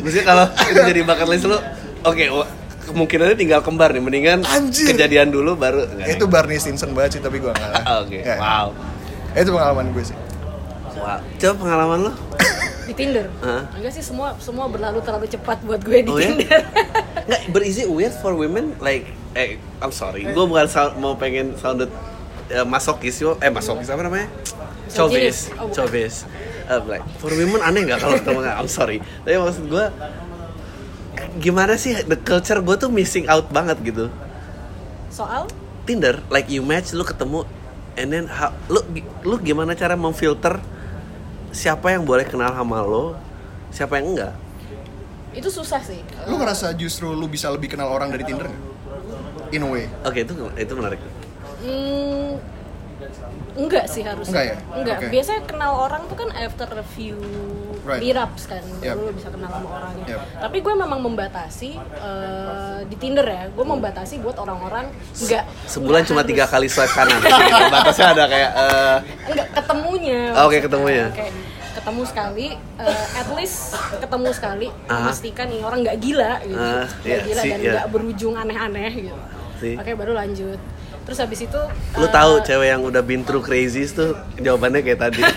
[0.00, 1.58] Maksudnya kalau itu jadi bucket list lo,
[2.02, 2.48] oke, wah,
[2.82, 4.00] kemungkinannya tinggal kembar nih.
[4.00, 4.88] Mendingan Anjir.
[4.88, 5.84] kejadian dulu baru.
[6.00, 8.36] Itu Barney Stinson banget sih Tapi gue enggak lah Oke, Ya.
[8.36, 8.66] wow.
[9.32, 10.18] Itu pengalaman gue sih
[10.90, 11.22] Wow.
[11.34, 12.12] Coba pengalaman lo?
[12.88, 13.62] di Tinder Hah?
[13.72, 16.28] enggak sih semua semua berlalu terlalu cepat buat gue di Oh, ya?
[16.28, 16.60] Tinder
[17.30, 18.74] Nggak, but is it weird for women?
[18.78, 21.86] Like, eh, I'm sorry, gue bukan sound- mau pengen sounded
[22.48, 24.26] eh, masokis yo, eh masokis apa namanya?
[24.88, 26.26] Chauvis, Oh, chauvis.
[26.66, 28.56] Eh, like, for women aneh nggak kalau ketemu nggak?
[28.56, 29.84] I'm sorry, tapi maksud gue
[31.38, 34.10] gimana sih the culture gue tuh missing out banget gitu.
[35.08, 35.46] soal
[35.80, 37.46] Tinder, like you match, lu ketemu,
[37.98, 38.82] and then how, lu
[39.26, 40.58] lu gimana cara memfilter
[41.50, 43.18] siapa yang boleh kenal sama lo,
[43.74, 44.34] siapa yang enggak?
[45.30, 48.62] itu susah sih Lu ngerasa justru lu bisa lebih kenal orang dari Tinder nggak?
[49.54, 50.98] In a way Oke itu itu menarik.
[51.62, 52.34] Hmm,
[53.54, 54.30] enggak sih harusnya.
[54.30, 54.56] Enggak ya?
[54.72, 54.96] Enggak.
[54.96, 55.06] Oke.
[55.08, 57.18] Biasanya kenal orang tuh kan after a few
[57.80, 57.96] Right.
[57.98, 58.92] meetups kan, Yep.
[59.10, 60.04] bisa kenal sama orangnya.
[60.06, 60.20] Yep.
[60.38, 66.08] Tapi gue memang membatasi eh, di Tinder ya, gue membatasi buat orang-orang enggak Sebulan enggak
[66.08, 67.18] cuma harus- tiga kali swipe kanan.
[67.72, 70.20] Batasnya ada kayak eh, enggak ketemunya.
[70.30, 70.60] Oh, Oke, maksudnya.
[70.62, 71.06] ketemunya.
[71.10, 71.34] Kayak
[71.70, 73.58] ketemu sekali, eh, at least
[73.94, 74.92] ketemu sekali, Ah.
[75.00, 77.72] memastikan nih orang nggak gila gitu, Ah, nggak iya, gila sih, dan iya.
[77.72, 79.16] nggak berujung aneh-aneh gitu.
[79.76, 80.60] Oke, baru lanjut.
[81.08, 81.60] Terus habis itu
[81.98, 85.22] lu eh, tahu cewek yang udah been through crazies tuh jawabannya kayak tadi.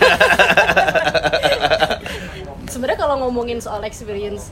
[2.73, 4.49] sebenarnya kalau ngomongin soal experience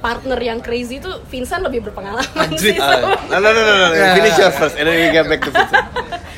[0.00, 2.72] partner yang crazy itu Vincent lebih berpengalaman Anjir.
[2.72, 3.86] sih Ah, no, no, no, no, no.
[3.92, 4.16] Ya.
[4.16, 5.86] Finish yours first, and then we get back to Vincent.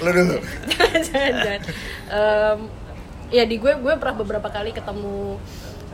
[0.02, 0.37] Lu dulu
[0.75, 1.61] jangan jangan jangan.
[2.11, 2.59] Em,
[3.30, 5.38] ya di gue gue pernah beberapa kali ketemu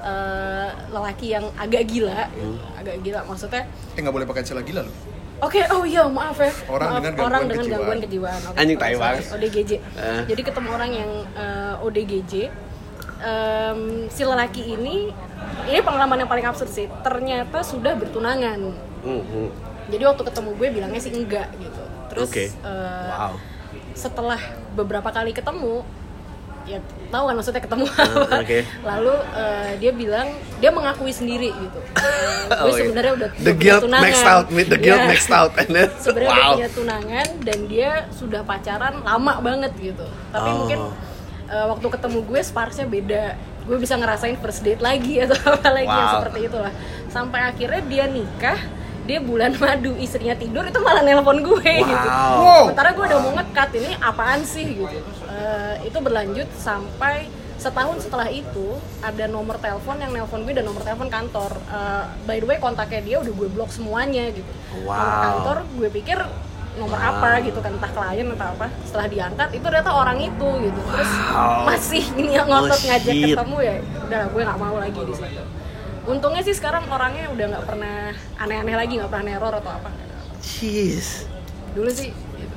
[0.01, 2.57] eh, lelaki yang agak gila gitu.
[2.81, 3.63] agak gila maksudnya
[3.95, 4.93] Eh nggak boleh pakai istilah gila lu
[5.39, 6.51] Oke, oh iya maaf ya.
[6.67, 7.79] Orang Maaf, dengan gangguan orang dengan kejiwaan.
[7.79, 8.41] gangguan kejiwaan.
[8.43, 9.25] Oke, Anjing sorry, tai banget.
[9.31, 9.71] ODGJ.
[9.73, 10.23] Eh.
[10.27, 12.33] Jadi ketemu orang yang eh, ODGJ.
[13.19, 15.11] Em, si lelaki ini,
[15.65, 16.87] ini pengalaman yang paling absurd sih.
[17.03, 18.59] Ternyata sudah bertunangan.
[19.01, 19.49] Hmm, hmm.
[19.89, 21.83] Jadi waktu ketemu gue bilangnya sih enggak gitu.
[22.09, 22.45] Terus Oke.
[22.47, 23.35] eh, Wow.
[23.93, 24.39] setelah
[24.73, 25.83] beberapa kali ketemu
[26.69, 26.79] ya
[27.09, 28.59] tahu kan maksudnya ketemu Ah, apa oke.
[28.85, 31.81] lalu eh, dia bilang dia mengakui sendiri gitu
[32.49, 32.81] Eh, gue Oh, iya.
[32.83, 34.05] sebenarnya udah The guilt tunangan.
[34.05, 35.09] maxed out, the guilt Iya.
[35.09, 36.55] maxed out, and then sebenarnya udah wow.
[36.55, 40.57] punya tunangan dan dia sudah pacaran lama banget gitu tapi Oh.
[40.59, 40.81] mungkin
[41.47, 43.23] eh, waktu ketemu gue sparksnya beda
[43.65, 46.15] gue bisa ngerasain first date lagi atau apa lagi yang Wow.
[46.19, 46.73] seperti itulah
[47.09, 48.59] sampai akhirnya dia nikah
[49.09, 52.07] dia bulan madu istrinya tidur itu malah nelpon gue gitu.
[52.07, 52.37] Wow.
[52.39, 52.61] Wow.
[52.69, 54.99] sementara gue udah mau ngekat ini apaan sih gitu.
[55.25, 57.27] Eh, itu berlanjut sampai
[57.59, 61.57] setahun setelah itu ada nomor telepon yang nelpon gue dan nomor telepon kantor.
[61.57, 64.53] Eh, by the way kontaknya dia udah gue blok semuanya gitu.
[64.77, 65.23] Nomor Wow.
[65.25, 66.19] kantor gue pikir
[66.79, 68.71] nomor apa gitu kan entah klien atau apa.
[68.85, 70.81] Setelah diangkat itu ternyata orang itu gitu.
[70.85, 71.65] Terus Wow.
[71.65, 75.43] masih ini yang ngotot Oh, ngajak ketemu ya udah gue nggak mau lagi di situ
[76.09, 77.97] untungnya sih sekarang orangnya udah nggak pernah
[78.37, 79.91] aneh-aneh lagi nggak pernah neror atau apa
[80.41, 81.29] Jeez.
[81.71, 82.57] dulu sih gitu.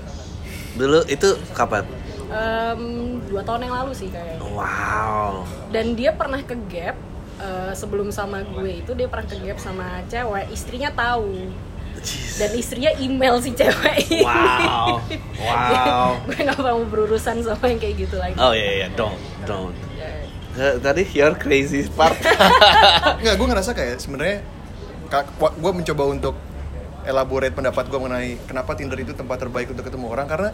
[0.72, 1.84] Dulu itu kapan?
[2.32, 2.82] Em,
[3.28, 5.44] dua tahun yang lalu sih kayaknya Wow.
[5.68, 6.96] dan dia pernah ke gap
[7.38, 11.52] eh, sebelum sama gue itu dia pernah ke gap sama cewek istrinya tahu
[12.00, 12.40] Jeez.
[12.40, 15.04] dan istrinya email si cewek ini Wow.
[15.44, 16.24] Wow.
[16.24, 19.76] gue nggak mau berurusan sama yang kayak gitu lagi Oh iya iya, don't, don't.
[20.52, 22.20] Eh, Tadi your crazy part.
[23.24, 24.44] Nggak, gue ngerasa kayak sebenarnya
[25.38, 26.36] gue mencoba untuk
[27.04, 30.50] elaborate pendapat gue mengenai kenapa Tinder itu tempat terbaik untuk ketemu orang karena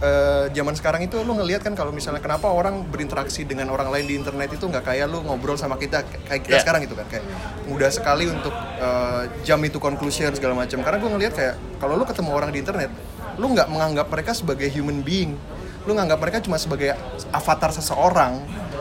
[0.00, 4.06] eh, zaman sekarang itu lo ngelihat kan kalau misalnya kenapa orang berinteraksi dengan orang lain
[4.08, 6.62] di internet itu nggak kayak lo ngobrol sama kita kayak kita Yeah.
[6.64, 7.24] sekarang gitu kan kayak
[7.68, 12.08] mudah sekali untuk eh, jam itu conclusion segala macam karena gue ngelihat kayak kalau lo
[12.08, 12.90] ketemu orang di internet
[13.36, 15.36] lo nggak menganggap mereka sebagai human being
[15.84, 16.96] lo nganggap mereka cuma sebagai
[17.28, 18.40] avatar seseorang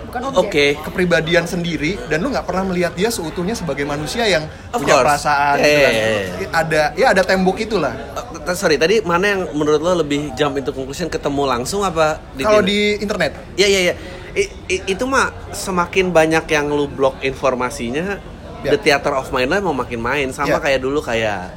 [0.10, 0.38] bukan Oke.
[0.42, 4.98] objek kepribadian sendiri dan lu nggak pernah melihat dia seutuhnya sebagai manusia yang Of punya
[4.98, 5.06] course.
[5.06, 5.94] perasaan Yeah, gitu kan.
[5.94, 6.50] yeah, yeah.
[6.52, 7.94] ada ya ada tembok itulah
[8.42, 12.42] Eh, sorry, tadi mana yang menurut lo lebih jump into conclusion ketemu langsung apa di
[12.42, 13.94] kalau di internet Iya iya iya.
[14.32, 18.18] I- i- itu mah semakin banyak yang lu blok informasinya,
[18.60, 18.72] Ya.
[18.72, 20.60] the theater of mind lah mau makin main sama Ya.
[20.60, 21.50] kayak dulu kayak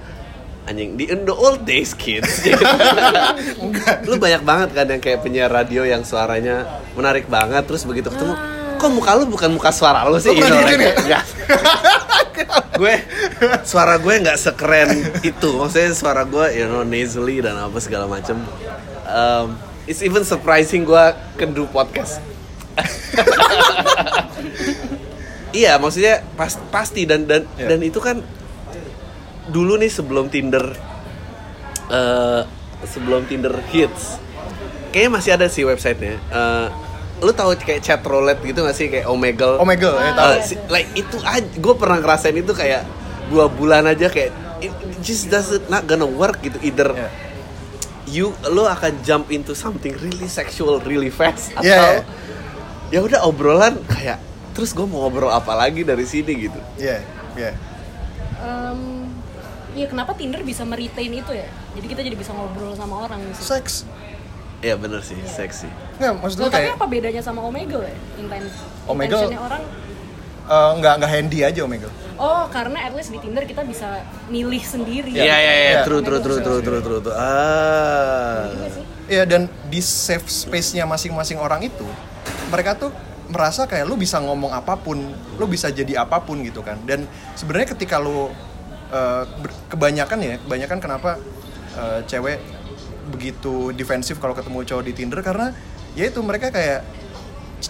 [0.63, 2.47] anjing di in the old days kids.
[4.09, 8.35] Lu banyak banget kan yang kayak penyiar radio yang suaranya menarik banget terus begitu ketemu
[8.83, 10.35] kok muka lu bukan muka suara lu sih?
[10.35, 11.23] Lu like, ya?
[12.83, 12.95] gue
[13.63, 14.91] suara gue nggak sekeren
[15.23, 15.51] itu.
[15.55, 18.43] Maksudnya suara gue you know nasally dan apa segala macem.
[19.07, 19.55] Um,
[19.87, 21.05] it's even surprising gue
[21.55, 22.19] do podcast.
[25.53, 27.77] Iya maksudnya pas, pasti dan dan Iya.
[27.77, 28.25] dan itu kan
[29.45, 30.63] dulu nih sebelum Tinder
[31.89, 32.43] eh
[32.85, 34.19] sebelum Tinder hits
[34.91, 36.21] kayaknya masih ada sih websitenya.
[36.21, 36.67] Eh,
[37.21, 38.87] lu tahu kayak chat roulette gitu gak sih?
[38.87, 39.57] Kayak Omegle.
[39.57, 40.31] Omegle ya Ah, tahu.
[40.31, 42.85] Eh, si- like itu aja gue pernah ngerasain itu kayak
[43.27, 44.69] dua bulan aja kayak it
[45.01, 46.93] just doesn't not gonna work gitu either
[48.05, 52.05] you lo akan jump into something really sexual really fast atau Iya,
[52.91, 54.21] ya udah obrolan kayak
[54.53, 56.61] terus gue mau ngobrol apa lagi dari sini gitu.
[56.77, 57.01] Iya,
[57.33, 57.51] iya.
[58.37, 59.02] Em,
[59.73, 61.49] Iya kenapa Tinder bisa meretain itu ya?
[61.73, 63.41] Jadi kita jadi bisa ngobrol sama orang gitu.
[63.43, 63.89] Seks.
[64.61, 65.67] ya bener sih seksi
[65.99, 67.97] Nggak, maksud gue tapi kayak apa bedanya sama Omegle ya?
[68.15, 68.47] Inten
[68.85, 69.63] Omegle- intentionnya orang
[70.45, 71.91] eh, nggak nggak handy aja Omegle.
[72.15, 75.11] Oh, karena at least di Tinder kita bisa milih sendiri.
[75.11, 75.83] Iya iya iya Iya.
[75.83, 77.11] true true true true true true true.
[77.13, 78.71] ah Iya.
[79.11, 81.83] Iya dan di safe space-nya masing-masing orang itu
[82.47, 82.95] mereka tuh
[83.27, 84.95] merasa kayak lu bisa ngomong apa pun,
[85.35, 86.79] lu bisa jadi apa pun gitu kan.
[86.85, 88.31] Dan sebenarnya ketika lu
[88.93, 89.25] eh,
[89.73, 91.11] kebanyakan ya, kebanyakan kenapa
[91.75, 92.39] eh, cewek
[93.11, 95.51] begitu defensif kalau ketemu cowok di Tinder karena
[95.99, 96.87] ya itu mereka kayak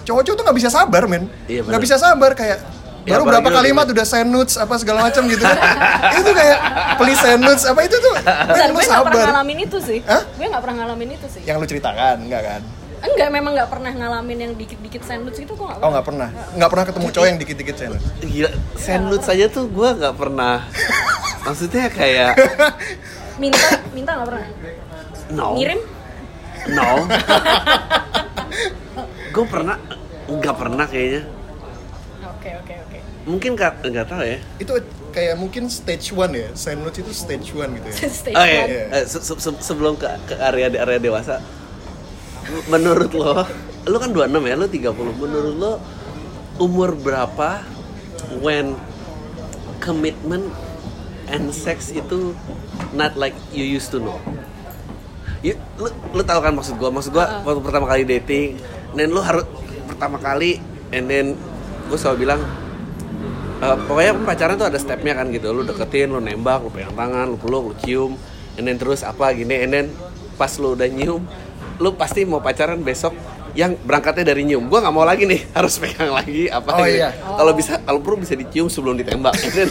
[0.04, 2.60] cowok-cowok tuh nggak bisa sabar men, Iya, nggak bisa sabar kayak
[3.02, 5.58] Ya, baru berapa kalimat udah send nudes apa segala macam gitu kan.
[6.14, 6.58] Itu tuh kayak
[7.02, 8.14] please send nudes apa itu tuh?
[8.14, 9.98] Men, lu gue gak pernah ngalamin itu sih.
[10.06, 10.22] Hah?
[10.38, 11.42] Gue gak pernah ngalamin itu sih.
[11.42, 12.62] yang lu ceritakan enggak kan
[13.02, 16.68] Enggak, memang gak pernah ngalamin yang dikit-dikit sandwich itu gue gak Oh nggak pernah, nggak
[16.68, 17.88] pernah ketemu cowok yang dikit-dikit saya.
[18.20, 20.66] gila sandwich saja tuh gue nggak pernah
[21.42, 22.38] maksudnya kayak
[23.34, 24.44] Minta, minta gak pernah.
[25.30, 25.78] no Ngirim?
[26.68, 26.88] no
[29.32, 29.76] gue pernah
[30.24, 31.22] nggak pernah kayaknya
[32.22, 32.98] Oke, oke, oke.
[33.24, 34.72] mungkin nggak nggak tahu ya Itu
[35.10, 37.94] kayak mungkin stage one ya, sandwich itu stage one gitu ya.
[38.14, 38.68] Stage Oh iya, one.
[38.68, 38.84] Iya.
[38.92, 41.38] Eh, se- se- se- sebelum ke, ke area area dewasa,
[42.68, 43.44] menurut lo,
[43.88, 45.22] lo kan 26 ya, lo 30.
[45.22, 45.72] Menurut lo
[46.60, 47.64] umur berapa
[48.44, 48.76] when
[49.82, 50.46] commitment
[51.32, 52.36] and sex itu
[52.92, 54.20] not like you used to know?
[55.42, 56.92] You, lo, lo tau kan maksud gua?
[56.94, 58.60] Maksud gua waktu pertama kali dating,
[58.94, 59.42] dan lo harus
[59.90, 60.62] pertama kali,
[60.94, 61.34] and then
[61.90, 62.40] gue selalu bilang
[63.62, 67.30] Eh, pokoknya pacaran tuh ada stepnya kan gitu lu deketin lu nembak lu pegang tangan
[67.30, 68.18] lu peluk lu cium
[68.58, 69.86] and then terus apa gini and then
[70.34, 71.22] pas lu udah nyium
[71.82, 73.10] lu pasti mau pacaran besok
[73.52, 76.96] yang berangkatnya dari nyium gua nggak mau lagi nih harus pegang lagi apa Oh, gitu.
[76.96, 77.10] iya.
[77.12, 79.68] kalau bisa kalau perlu bisa dicium sebelum ditembak and then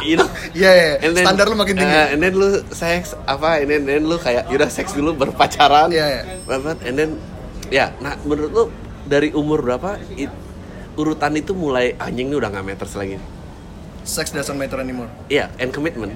[0.00, 0.88] you know Iya, iya.
[1.02, 1.92] and then- Standar lu makin tinggi.
[1.92, 5.90] eh, and then lu seks apa and then, then lu kayak yaudah seks dulu berpacaran
[5.90, 6.22] Iya, iya.
[6.44, 6.76] Banget.
[6.80, 7.10] and then
[7.68, 8.64] ya nah menurut lu
[9.04, 10.32] dari umur berapa it-
[10.94, 13.18] urutan itu mulai anjing nih udah nggak meters lagi
[14.02, 15.08] Sex doesn't matter anymore.
[15.26, 16.12] Iya, and commitment.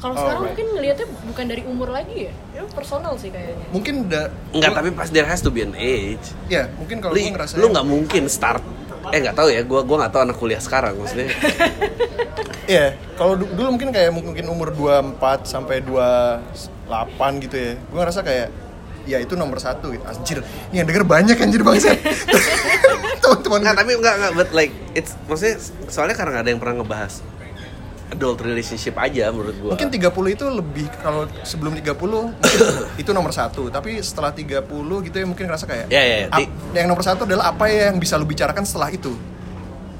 [0.00, 0.48] Kalau Oh, sekarang right.
[0.48, 2.32] mungkin ngelihatnya bukan dari umur lagi ya.
[2.50, 3.66] Ya personal sih kayaknya.
[3.68, 6.24] Mungkin udah Enggak, tapi pas there has to be an age.
[6.46, 8.64] ya mungkin kalau Lu, gue ngerasa lu nggak mungkin start
[9.10, 11.32] eh nggak tahu ya, gua gua nggak tahu anak kuliah sekarang maksudnya.
[12.64, 16.46] Iya, kalau du- dulu mungkin kayak mungkin umur 24 sampai 28
[17.40, 17.72] gitu ya.
[17.82, 18.48] Gue ngerasa kayak
[19.04, 20.04] ya itu nomor satu gitu.
[20.04, 20.38] Anjir,
[20.70, 21.96] ini yang denger banyak anjir bangsa.
[23.22, 26.74] Teman-teman Enggak, tapi enggak enggak but like it's maksudnya soalnya karena nggak ada yang pernah
[26.78, 27.12] ngebahas
[28.10, 29.70] adult relationship aja menurut gua.
[29.78, 32.66] Mungkin 30 itu lebih kalau sebelum 30 mungkin
[33.02, 34.66] itu nomor satu Tapi setelah 30
[35.06, 36.28] gitu ya mungkin ngerasa kayak Ya, ya, ya.
[36.74, 39.14] Yang nomor satu adalah apa yang bisa lu bicarakan setelah itu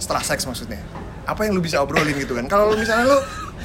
[0.02, 0.82] Setelah seks maksudnya
[1.24, 3.18] Apa yang lu bisa obrolin gitu kan Kalau misalnya lu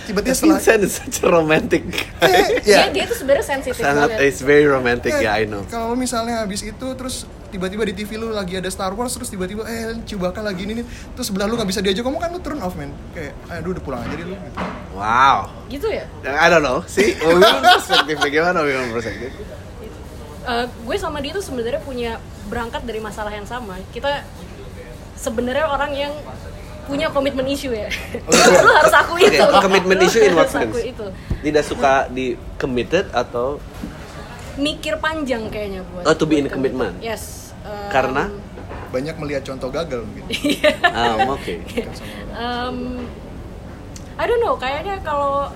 [0.05, 2.29] tiba-tiba setelah Vincent is such a romantic guy.
[2.63, 4.29] ya, Dia, dia tuh sebenarnya sensitif Sangat banget.
[4.29, 5.65] it's very romantic ya, ya, I know.
[5.65, 9.63] Kalau misalnya habis itu terus tiba-tiba di TV lu lagi ada Star Wars terus tiba-tiba
[9.65, 12.59] eh Chewbacca lagi ini nih terus sebelah lu nggak bisa diajak ngomong kan lu turn
[12.59, 14.57] off man kayak aduh udah pulang aja deh lu gitu.
[14.91, 15.37] Wow.
[15.71, 16.05] Gitu ya.
[16.23, 16.83] I don't know.
[16.85, 19.31] See, women perspektif bagaimana women perspektif?
[20.45, 22.21] Eh, gue sama dia tuh sebenarnya punya
[22.53, 23.81] berangkat dari masalah yang sama.
[23.89, 24.21] Kita
[25.17, 26.13] sebenarnya orang yang
[26.85, 27.89] punya komitmen issue ya.
[28.65, 29.43] Lu harus aku itu.
[29.61, 30.77] commitment Lu issue in what sense?
[30.81, 31.05] itu.
[31.41, 33.57] Tidak suka di committed atau
[34.55, 36.07] Mikir panjang kayaknya buat.
[36.07, 36.95] Oh, to be in commitment.
[37.03, 37.51] Yes.
[37.67, 38.31] eh, karena
[38.93, 40.23] banyak melihat contoh gagal mungkin
[40.95, 41.53] um, oke.
[42.31, 42.77] um,
[44.15, 45.51] I don't know, kayaknya kalau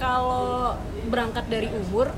[0.00, 0.72] kalau
[1.12, 2.08] berangkat dari umur,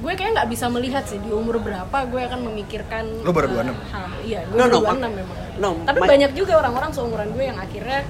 [0.00, 3.04] gue kayak nggak bisa melihat sih di umur berapa gue akan memikirkan.
[3.20, 3.92] Lu baru eh, 26?
[3.92, 5.36] hal- iya, gue No, baru no, 26 ma- memang.
[5.56, 8.00] no, Tapi my- banyak juga orang-orang seumuran gue yang akhirnya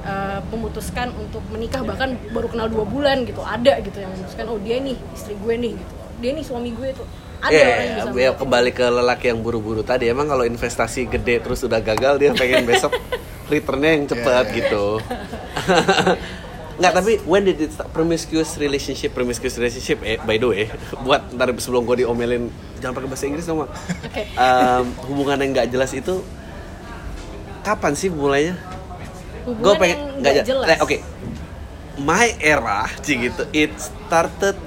[0.00, 4.58] uh, memutuskan untuk menikah bahkan baru kenal dua bulan gitu ada gitu yang memutuskan oh
[4.58, 7.06] dia nih istri gue nih gitu dia nih suami gue tuh
[7.40, 10.06] ada Iya, orang yang bisa ya, kembali ke lelaki yang buru-buru tadi.
[10.06, 12.94] Emang kalau investasi gede terus udah gagal dia pengen besok
[13.50, 14.56] returnnya yang cepat Iya, iya.
[14.62, 14.84] gitu.
[16.82, 17.94] Nggak, tapi when did it start?
[17.94, 20.64] Promiscuous relationship, promiscuous relationship, eh, by the way,
[21.06, 22.50] buat ntar sebelum gue diomelin,
[22.82, 23.62] jangan pakai bahasa Inggris dong.
[23.70, 24.22] Oke.
[24.34, 26.26] Em, hubungan yang nggak jelas itu
[27.62, 28.58] kapan sih mulainya?
[29.46, 30.96] Gue pengen nggak nggak je- jelas eh, Oke,
[32.02, 34.58] my era, sih gitu, it started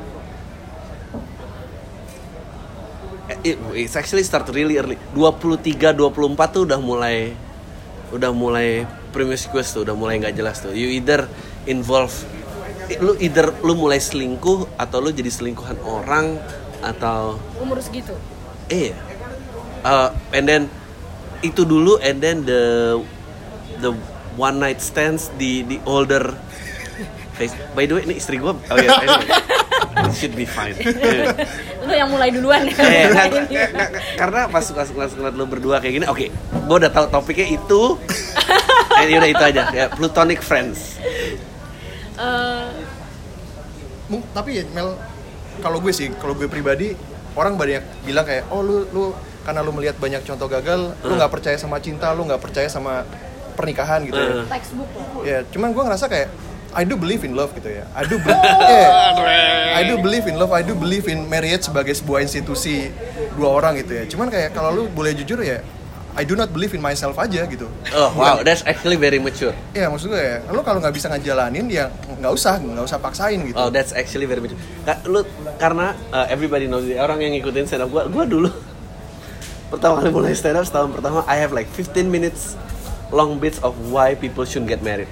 [3.43, 7.33] it, it's actually start really early 23 24 tuh udah mulai
[8.13, 11.25] udah mulai promiscuous tuh udah mulai nggak jelas tuh you either
[11.65, 12.13] involve
[13.01, 16.37] lu either lu mulai selingkuh atau lu jadi selingkuhan orang
[16.85, 18.13] atau umur segitu?
[18.69, 18.93] Eh
[19.81, 20.61] uh, and then
[21.41, 22.95] itu dulu and then the
[23.81, 23.91] the
[24.37, 26.33] one night stands di di older
[27.75, 29.29] by the way ini istri gua oh ya anyway.
[29.95, 30.75] It should be fine.
[30.75, 31.31] Yeah.
[31.85, 32.67] lu yang mulai duluan.
[32.67, 36.91] Ya nggak, nggak, karena pas pas pas ngeliat lo berdua kayak gini, oke, gue udah
[36.91, 37.81] tahu topiknya itu,
[38.99, 40.99] eh, udah itu aja, ya platonic friends.
[42.15, 42.69] Eh,
[44.05, 44.93] Mung- tapi ya Mel
[45.57, 46.93] kalau gue sih kalau gue pribadi
[47.33, 49.03] orang banyak bilang kayak oh lu lu
[49.41, 51.17] karena lu melihat banyak contoh gagal lu Hmm.
[51.17, 53.01] nggak percaya sama cinta lu nggak percaya sama
[53.53, 54.45] pernikahan gitu ya Hmm.
[54.47, 54.89] textbook
[55.23, 56.29] ya cuman gue ngerasa kayak
[56.71, 58.29] I do believe in love gitu ya I do be-
[58.69, 59.73] yeah.
[59.73, 62.91] I do believe in love I do believe in marriage sebagai sebuah institusi
[63.33, 65.63] dua orang gitu ya cuman kayak kalau lu boleh jujur ya
[66.15, 69.51] I do not believe in myself aja gitu Oh wow, that's actually very mature.
[69.71, 73.43] ya maksud gue ya lu kalau nggak bisa ngejalanin ya nggak usah nggak usah paksain
[73.43, 74.55] gitu Oh, that's actually very mature.
[74.81, 76.95] Ka- Lu karena uh, everybody knows it.
[76.95, 78.47] orang yang ngikutin stand up gua, gua dulu
[79.71, 82.55] pertama kali mulai stand up setahun pertama I have like 15 minutes
[83.11, 85.11] long bits of why people shouldn't get married.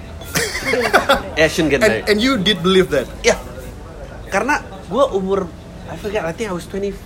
[1.36, 2.08] eh, shouldn't get married.
[2.08, 3.36] and, and you did believe that Ya,
[4.26, 5.46] karena gue umur,
[5.84, 6.96] I forget, I think I was 24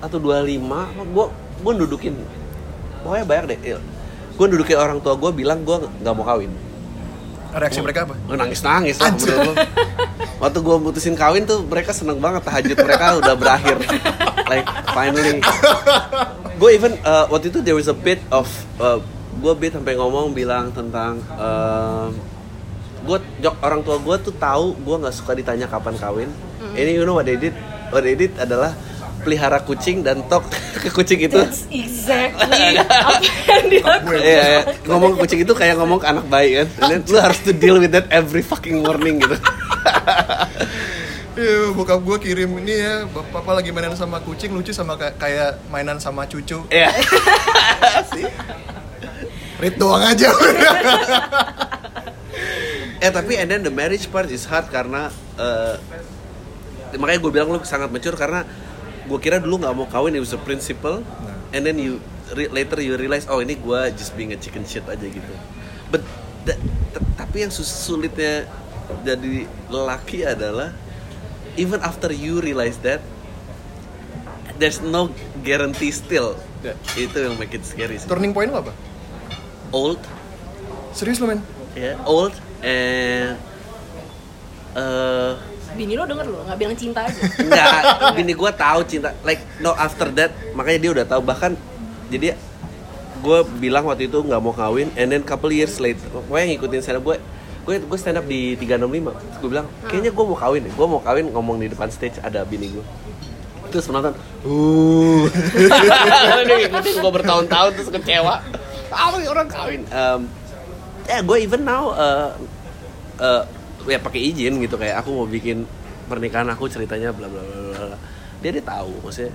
[0.00, 0.56] atau 25,
[1.12, 1.26] gue
[1.60, 2.16] gue dudukin,
[3.04, 3.58] pokoknya banyak deh.
[4.34, 6.48] Gue dudukin orang tua gue bilang gue nggak mau kawin.
[7.50, 9.56] reaksi mereka apa nangis nangis lah menurut.
[10.40, 13.76] Waktu gue mutusin kawin tuh mereka seneng banget tahajud mereka udah berakhir,
[14.46, 15.42] like finally.
[16.56, 18.46] Gue even uh, waktu itu there was a bit of
[18.78, 19.02] uh,
[19.40, 21.20] gue bit sampai ngomong bilang tentang
[23.00, 26.30] gue jok orang tua gue tuh tahu gue nggak suka ditanya kapan kawin.
[26.72, 27.52] Ini you know what they did?
[27.90, 28.72] What they did adalah
[29.20, 30.48] pelihara kucing dan tok
[30.82, 31.38] ke kucing itu.
[31.38, 34.60] that's exactly apa yang dilakukan Iya, iya.
[34.88, 36.68] ngomong ke kucing itu kayak ngomong ke anak bayi kan.
[36.80, 39.36] And then lu harus to deal with that every fucking morning gitu.
[41.40, 45.50] Iya, bokap gue kirim ini ya, papa lagi mainan sama kucing lucu sama kayak, kayak
[45.72, 46.66] mainan sama cucu.
[46.68, 46.90] Iya.
[49.62, 50.28] Read doang aja.
[53.00, 55.08] Eh tapi and then the marriage part is hard karena
[55.40, 55.74] eh,
[57.00, 58.44] makanya gue bilang lu sangat mature karena
[59.10, 61.02] gue kira dulu nggak mau kawin it was a principle
[61.50, 61.98] and then you
[62.38, 65.34] re- later you realize oh ini gue just being a chicken shit aja gitu.
[65.90, 66.06] But
[67.18, 68.46] tapi yang sulitnya
[69.02, 70.70] jadi lelaki adalah
[71.58, 73.02] even after you realize that
[74.62, 75.10] there's no
[75.42, 76.38] guarantee still.
[76.94, 78.06] Itu yang make it scary sih.
[78.06, 78.72] Turning point lo apa?
[79.74, 79.98] Old
[80.94, 81.42] Serius lo men?
[81.78, 82.34] ya old
[82.66, 83.38] and
[84.74, 85.34] eh
[85.76, 87.20] bini lo denger lo nggak bilang cinta aja.
[87.44, 87.80] Enggak,
[88.16, 89.10] bini gue tahu cinta.
[89.26, 91.20] Like no after that, makanya dia udah tahu.
[91.24, 91.52] Bahkan
[92.10, 92.34] jadi
[93.20, 96.98] gue bilang waktu itu nggak mau kawin, and then couple years later, pokoknya ngikutin stand
[96.98, 97.16] up gue,
[97.68, 101.28] gue gue stand up di 365 gue bilang kayaknya gue mau kawin gue mau kawin
[101.28, 102.84] ngomong di depan stage ada bini gue
[103.70, 104.16] terus penonton
[104.48, 105.24] uh.
[107.00, 108.42] Gue bertahun-tahun terus kecewa.
[108.90, 109.82] Apa orang kawin.
[109.88, 110.20] Em,
[111.06, 112.30] ya gue even now eh,
[113.22, 113.42] eh,
[113.88, 115.64] ya pakai izin gitu kayak aku mau bikin
[116.10, 117.58] pernikahan aku ceritanya bla bla bla
[117.94, 117.98] bla
[118.42, 119.32] dia dia tahu maksudnya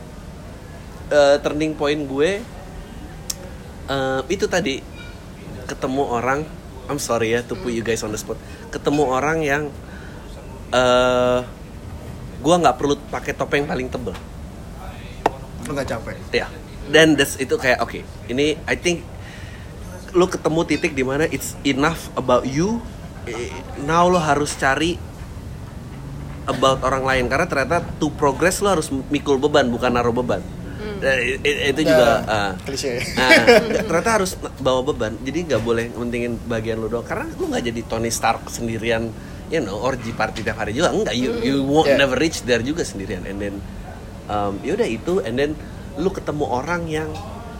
[1.09, 2.41] eh, turning point gue
[3.89, 4.81] eh, itu tadi
[5.65, 6.45] ketemu orang
[6.85, 8.37] I'm sorry ya to put you guys on the spot
[8.69, 9.63] ketemu orang yang
[10.73, 11.39] eh
[12.45, 14.13] gue nggak perlu pakai topeng paling tebel.
[15.65, 16.13] Lo gak capek?
[16.29, 16.45] ya
[16.89, 19.01] dan that's itu kayak oke ini I think
[20.13, 22.79] lu ketemu titik di mana it's enough about you
[23.81, 24.95] now lo harus cari
[26.45, 27.25] about orang lain.
[27.25, 30.41] Karena ternyata to progress lo harus mikul beban bukan naruh beban.
[30.95, 32.51] Eh, i- i- itu juga ah.
[32.61, 33.01] klise.
[33.17, 33.29] Nah,
[33.83, 35.17] ternyata harus bawa beban.
[35.19, 37.03] Jadi nggak boleh mentingin bagian lu doang.
[37.03, 39.09] Karena lu nggak jadi Tony Stark sendirian
[39.45, 40.93] you know orgy party tiap hari juga.
[40.93, 41.99] Enggak you you won't Yeah.
[41.99, 43.25] never reach there juga sendirian.
[43.25, 43.55] And then
[44.25, 45.19] um, yaudah itu.
[45.19, 45.57] And then
[45.97, 47.09] lu ketemu orang yang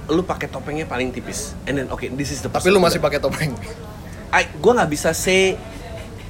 [0.06, 1.58] lu pakai topengnya paling tipis.
[1.66, 3.58] And then oke this is the Tapi lu masih pakai topeng.
[4.30, 5.58] I, gue nggak bisa say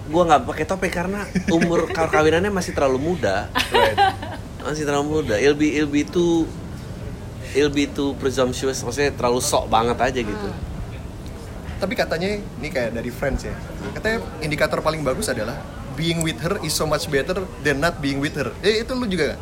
[0.05, 3.97] gue nggak pakai topeng karena umur kaw- kawinannya masih terlalu muda Right.
[4.61, 6.45] masih terlalu muda it'll be it'll be too
[7.51, 10.49] it'll be too presumptuous maksudnya terlalu sok banget aja gitu
[11.75, 13.51] Tapi katanya ini kayak dari friends ya.
[13.91, 15.59] Katanya indikator paling bagus adalah
[15.93, 18.47] being with her is so much better than not being with her.
[18.61, 19.41] Eh itu lu juga gak?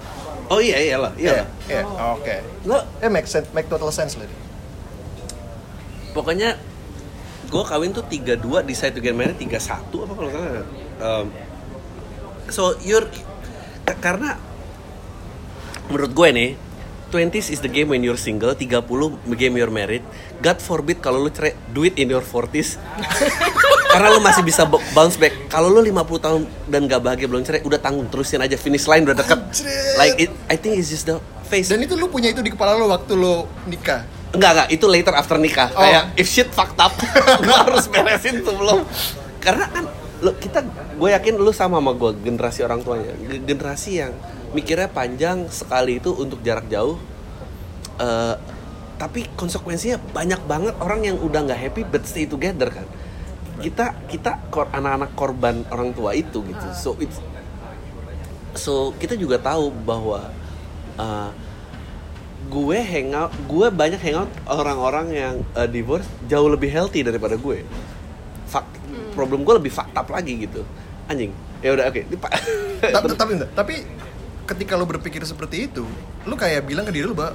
[0.50, 1.86] oh iya iyalah iyalah Iya.
[2.12, 2.36] Oke.
[2.66, 4.26] lo Eh make sense, make total sense lah.
[6.12, 6.58] pokoknya
[7.54, 9.62] gue kawin tuh 32 decide to get married 31
[9.94, 10.66] apa kalau salah.
[10.98, 11.26] Um,
[12.50, 13.06] so you're
[13.86, 14.42] ka- karena
[15.94, 16.50] menurut gue nih
[17.14, 18.74] 20s is the game when you're single 30
[19.38, 20.02] game you're married.
[20.42, 22.82] God forbid kalau lu cerai do it in your 40s
[23.94, 25.46] karena lu masih bisa bounce back.
[25.46, 25.94] Kalau lu 50
[26.26, 29.38] tahun dan gak bahagia belum cerai udah tanggung terusin aja finish line udah deket.
[29.38, 29.70] Anjir.
[30.02, 31.70] like it, I think it's just the face.
[31.70, 34.23] Dan itu lu punya itu di kepala lu waktu lu nikah.
[34.34, 35.70] Enggak, enggak, itu later after nikah.
[35.78, 35.82] Oh.
[35.86, 36.94] Kayak if shit fucked up,
[37.46, 38.82] gue harus beresin sebelum.
[39.38, 39.86] Karena kan
[40.26, 40.66] lo kita
[40.98, 43.14] gue yakin lu sama sama gue generasi orang tuanya.
[43.30, 44.14] Ge- Generasi yang
[44.58, 46.98] mikirnya panjang sekali itu untuk jarak jauh.
[48.02, 48.36] Eh,
[48.98, 52.88] tapi konsekuensinya banyak banget orang yang udah nggak happy but stay together kan.
[53.62, 56.66] Kita kita kor- anak-anak korban orang tua itu gitu.
[56.74, 57.22] So it's
[58.58, 60.30] so kita juga tahu bahwa
[60.98, 61.30] uh,
[62.50, 67.64] gue hangout gue banyak hangout orang-orang yang uh, divorce jauh lebih healthy daripada gue.
[68.50, 68.68] Fak,
[69.16, 70.62] problem gue lebih fucked up lagi gitu.
[71.08, 71.32] Anjing.
[71.64, 72.32] Ya udah oke Pak.
[72.96, 73.76] tapi, tapi enggak, tapi
[74.44, 75.88] ketika lu berpikir seperti itu,
[76.28, 77.32] lu kayak bilang ke diri lu bahwa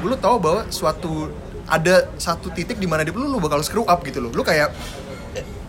[0.00, 1.28] lu tahu bahwa suatu
[1.66, 4.32] ada satu titik di mana di lu lu bakal screw up gitu loh.
[4.32, 4.72] Lu kayak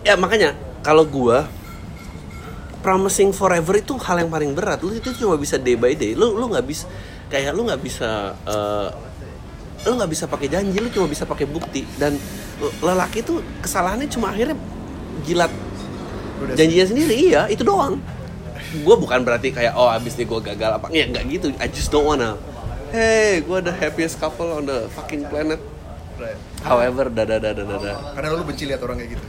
[0.07, 1.43] ya makanya kalau gue
[2.79, 4.79] promising forever itu hal yang paling berat.
[4.79, 6.15] Lu itu cuma bisa day by day.
[6.15, 6.87] Lu lu nggak bisa
[7.27, 8.89] kayak lu nggak bisa eh,
[9.87, 11.83] lu nggak bisa pakai janji lu cuma bisa pakai bukti.
[11.95, 12.17] Dan
[12.81, 14.57] lelaki itu kesalahannya cuma akhirnya
[15.23, 15.51] jilat
[16.43, 17.15] udah janjinya sendiri.
[17.33, 17.99] Iya itu doang.
[18.83, 20.91] Gue bukan berarti kayak oh abis ini gue gagal apa.
[20.91, 21.47] Ya nggak gitu.
[21.61, 22.35] I just don't wanna
[22.91, 25.61] hey gue the happiest couple on the fucking planet.
[26.65, 29.25] However dada dada dada Karena lu benci lihat orang kayak gitu.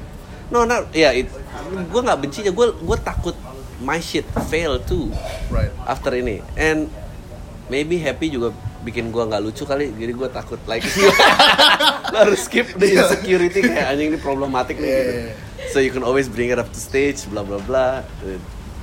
[0.48, 1.28] no no ya it,
[1.68, 2.52] gue nggak bencinya.
[2.56, 3.36] Gue gue takut
[3.84, 5.12] my shit fail too
[5.52, 5.68] Right.
[5.84, 6.40] after ini.
[6.56, 6.88] And
[7.68, 10.84] maybe happy juga bikin gue nggak lucu kali jadi gue takut like
[12.12, 15.12] lo harus skip the insecurity kayak anjing ini problematik nih Iya, gitu.
[15.12, 15.34] iya, iya.
[15.68, 18.38] so you can always bring it up to stage bla bla bla Eh,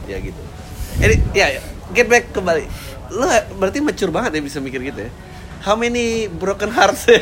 [0.05, 0.41] ya gitu
[0.97, 1.57] ini ya
[1.91, 2.69] get back kembali
[3.09, 5.11] lo berarti mature banget ya bisa mikir gitu ya
[5.61, 7.09] how many broken hearts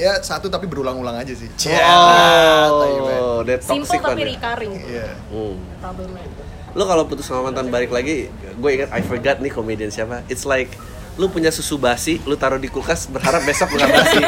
[0.00, 1.44] Ya satu tapi berulang-ulang aja sih.
[1.44, 2.72] Banget.
[2.72, 4.28] oh that simple toxic tapi ya.
[4.32, 5.08] recurring Iya.
[5.28, 5.56] Hmm.
[5.76, 6.24] problemnya
[6.72, 10.22] Lo kalau putus sama mantan balik lagi, gue ingat I forgot nih komedian siapa.
[10.30, 10.70] It's like
[11.18, 14.18] lu punya susu basi, lu taruh di kulkas berharap besok nggak basi.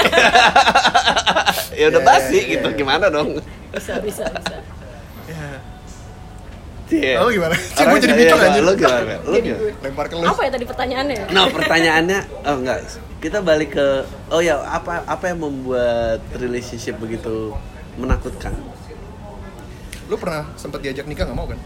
[1.72, 2.76] ya udah Yeah, basi yeah, gitu, yeah.
[2.76, 3.38] gimana dong?
[3.72, 4.56] bisa bisa bisa
[6.92, 7.24] Yeah.
[7.24, 7.56] Lo gimana?
[7.56, 8.62] Cik, Orang gue jadi mikir anjir.
[8.68, 9.16] Lo gimana?
[9.24, 9.60] Lo gimana?
[9.64, 10.28] gue Lempar ke lu.
[10.28, 12.78] apa ya tadi pertanyaannya Nah pertanyaannya, oh enggak,
[13.16, 13.86] kita balik ke,
[14.28, 17.56] oh ya apa apa yang membuat relationship begitu
[17.96, 18.52] menakutkan?
[20.04, 21.56] Lu pernah sempat diajak nikah nggak mau kan?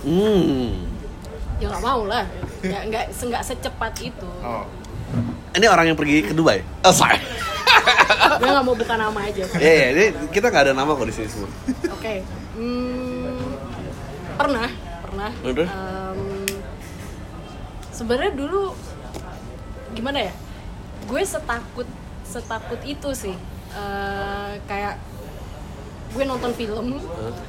[0.00, 0.88] Hmm,
[1.56, 2.24] ya nggak mau lah
[2.60, 4.64] ya nggak nggak secepat itu Oh.
[5.52, 6.62] ini orang yang pergi ke Dubai.
[6.80, 7.18] Oh sorry.
[8.32, 11.12] gue nggak mau buka nama aja Ya ya, ini kita nggak ada nama kok di
[11.12, 11.50] sini semua.
[11.90, 12.14] oke
[12.54, 13.36] hmm,
[14.34, 14.68] pernah
[15.00, 15.66] pernah Udah.
[15.66, 16.20] Em,
[17.90, 18.72] sebenarnya dulu
[19.92, 20.32] gimana ya
[21.04, 21.88] gue setakut
[22.22, 23.36] setakut itu sih
[23.70, 24.98] Eh, kayak
[26.10, 26.98] gue nonton film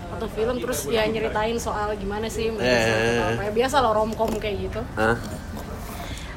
[0.07, 3.09] nonton film terus ya nyeritain soal gimana sih mereka Eh.
[3.11, 5.17] atau apa ya biasa lah romcom kayak gitu Hah?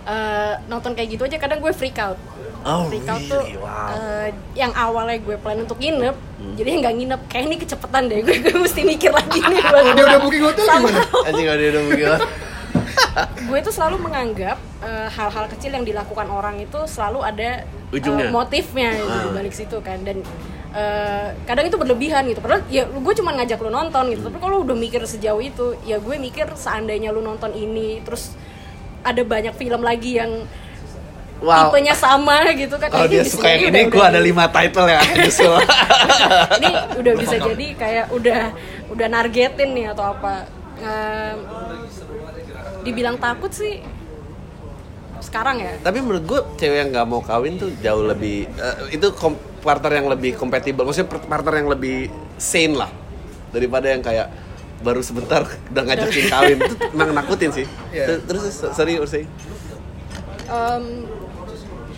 [0.05, 2.17] Eh, nonton kayak gitu aja kadang gue freak out
[2.65, 3.57] Oh freak out tuh really?
[3.57, 3.69] Wow.
[3.69, 3.93] Hmm.
[3.95, 6.17] eh, yang awalnya gue plan untuk nginep
[6.55, 10.21] jadi nggak nginep kayak ini kecepatan deh gue, gue mesti mikir lagi nih Dia udah
[10.21, 11.01] booking hotel gimana?
[11.25, 12.17] Anjing udah begitu.
[13.49, 18.29] gue tuh selalu menganggap eh, hal-hal kecil yang dilakukan orang itu selalu ada Ujungnya.
[18.29, 19.23] motifnya gitu, Ah.
[19.23, 20.19] di balik situ kan dan
[20.73, 24.61] eh, kadang itu berlebihan gitu padahal ya gue cuma ngajak lu nonton gitu tapi kalau
[24.61, 28.35] udah mikir sejauh itu ya gue mikir seandainya lu nonton ini terus
[29.01, 30.33] ada banyak film lagi yang
[31.37, 31.69] Wow.
[31.69, 35.61] tipenya sama gitu kan Kalau dia di suka yang ini, gue ada lima title nyusul.
[36.57, 38.41] ini udah bisa jadi kayak udah
[38.89, 40.47] udah nargetin nih atau apa
[42.85, 43.81] dibilang takut sih
[45.19, 49.09] sekarang ya Tapi menurut gue cewek yang nggak mau kawin tuh jauh lebih eh, itu
[49.11, 50.85] kom- partner yang lebih compatible.
[50.85, 52.93] Maksudnya partner yang lebih sane lah
[53.49, 54.29] daripada yang kayak
[54.79, 55.41] baru sebentar
[55.73, 57.65] udah ngajakin kawin itu emang nakutin sih.
[57.89, 58.21] Iya.
[58.21, 59.25] Terus, sorry Ursay.
[60.45, 61.09] Em,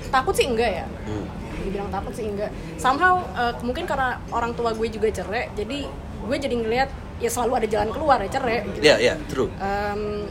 [0.06, 1.26] takut sih enggak ya Hmm.
[1.60, 5.90] dibilang takut sih enggak somehow uh, mungkin karena orang tua gue juga cerai jadi
[6.22, 8.82] gue jadi ngelihat ya selalu ada jalan keluar ya cerai gitu.
[8.82, 10.30] ya ya true Um,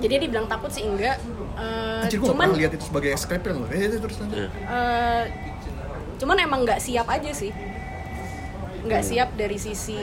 [0.00, 1.20] jadi dia dibilang takut sih enggak
[1.50, 3.68] Uh, Anjir gue cuman lihat itu sebagai skripin loh.
[3.68, 4.16] Eh, itu terus.
[4.22, 4.48] Ya.
[4.64, 5.22] uh,
[6.16, 7.52] cuman emang nggak siap aja sih
[8.80, 9.10] nggak Hmm.
[9.12, 10.00] siap dari sisi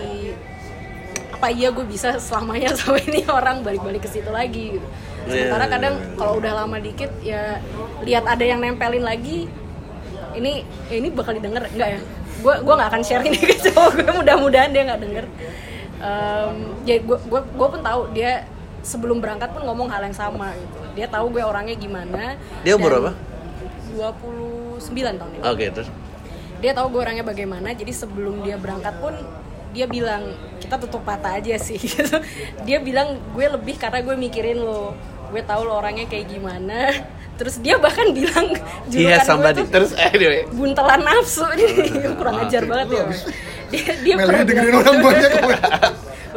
[1.29, 4.85] apa iya gue bisa selamanya sama ini orang balik-balik ke situ lagi gitu
[5.25, 5.71] sementara Iya.
[5.71, 7.57] kadang kalau udah lama dikit ya
[8.01, 9.49] lihat ada yang nempelin lagi
[10.31, 11.99] ini eh, ini bakal didengar nggak ya
[12.37, 15.25] gue gue nggak akan share ini ke cowok gue mudah-mudahan dia nggak denger
[15.97, 16.53] Em,
[16.85, 18.45] ya gue gue pun tahu dia
[18.87, 20.79] sebelum berangkat pun ngomong hal yang sama gitu.
[20.95, 22.39] Dia tahu gue orangnya gimana.
[22.63, 23.11] Dia umur berapa?
[23.99, 25.43] 29 tahun ini.
[25.43, 25.89] Oke terus?
[26.63, 29.13] Dia tahu gue orangnya bagaimana jadi sebelum dia berangkat pun
[29.75, 30.31] dia bilang
[30.63, 31.75] kita tutup mata aja sih.
[31.85, 32.15] Gitu.
[32.63, 34.95] dia bilang gue lebih karena gue mikirin lo.
[35.27, 36.95] Gue tahu lo orangnya kayak gimana.
[37.37, 38.55] Terus dia bahkan bilang
[38.89, 39.61] julukan gue somebody.
[39.61, 41.45] Tuh terus anyway buntelan nafsu.
[41.53, 43.03] Ini kurang ajar Oke, banget ya.
[43.05, 43.25] Abis-
[43.67, 45.05] dia dia Mel pernah ini dengerin orang gitu.
[45.05, 45.31] banyak.
[45.43, 45.57] Gue.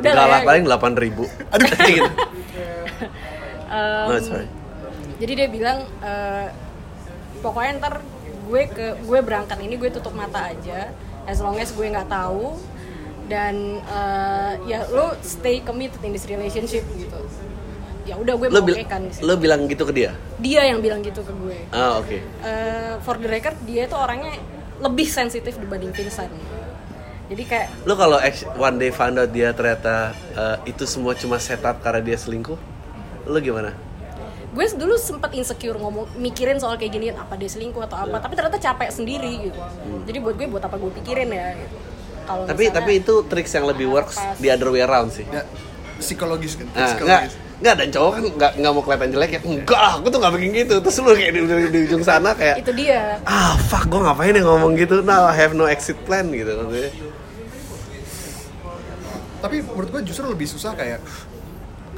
[0.03, 0.39] udah lah ya.
[0.45, 1.25] paling delapan ribu.
[1.55, 1.69] Aduh.
[1.73, 2.11] Gitu
[3.71, 4.51] No, sorry.
[5.23, 6.51] jadi dia bilang eh,
[7.39, 7.95] pokoknya ntar
[8.51, 10.91] gue ke gue berangkat ini gue tutup mata aja
[11.31, 12.59] as long as gue nggak tahu
[13.31, 17.21] dan eh, ya lo stay committed in this relationship gitu.
[18.09, 20.11] Ya udah gue lo, bil kan lo bilang gitu ke dia?
[20.43, 21.59] Dia yang bilang gitu ke gue.
[21.71, 22.19] Ah oke.
[22.19, 24.35] Eh, for the record dia itu orangnya
[24.83, 26.33] lebih sensitif dibanding Vincent.
[27.31, 28.19] Jadi kayak lo kalau
[28.59, 32.59] one day found out dia ternyata eh, itu semua cuma setup karena dia selingkuh
[33.25, 33.71] lo gimana
[34.51, 38.35] gue dulu sempet insecure ngomong mikirin soal kayak gini apa dia selingkuh atau apa tapi
[38.35, 39.61] ternyata capek sendiri gitu
[40.05, 41.77] jadi buat gue buat apa gue pikirin ya gitu
[42.21, 44.35] kalau tapi misalnya- tapi itu tricks yang lebih works Pas.
[44.37, 45.47] di other way around sih Ya,
[45.99, 46.67] psikologis kan.
[46.67, 47.35] Nah, enggak, psikologis.
[47.61, 49.41] enggak dan cowok kan enggak enggak mau kelihatan jelek ya.
[49.45, 50.75] Enggak lah, aku tuh enggak bikin gitu.
[50.81, 54.33] Terus lu kayak di, di, di ujung sana kayak itu dia ah fuck gue ngapain
[54.33, 55.05] ya ngomong gitu.
[55.05, 56.89] Now I have no exit plan gitu maksudnya.
[59.41, 61.01] Tapi menurut gue justru lebih susah kayak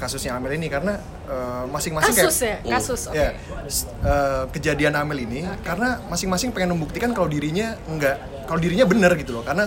[0.02, 3.28] kasusnya Amel ini karena eh, masing-masing kasus kayak ya kasus oke ya
[3.64, 9.14] s- eh, kejadian Amel ini karena masing-masing pengen membuktikan kalau dirinya enggak kalau dirinya benar
[9.14, 9.64] gitu loh karena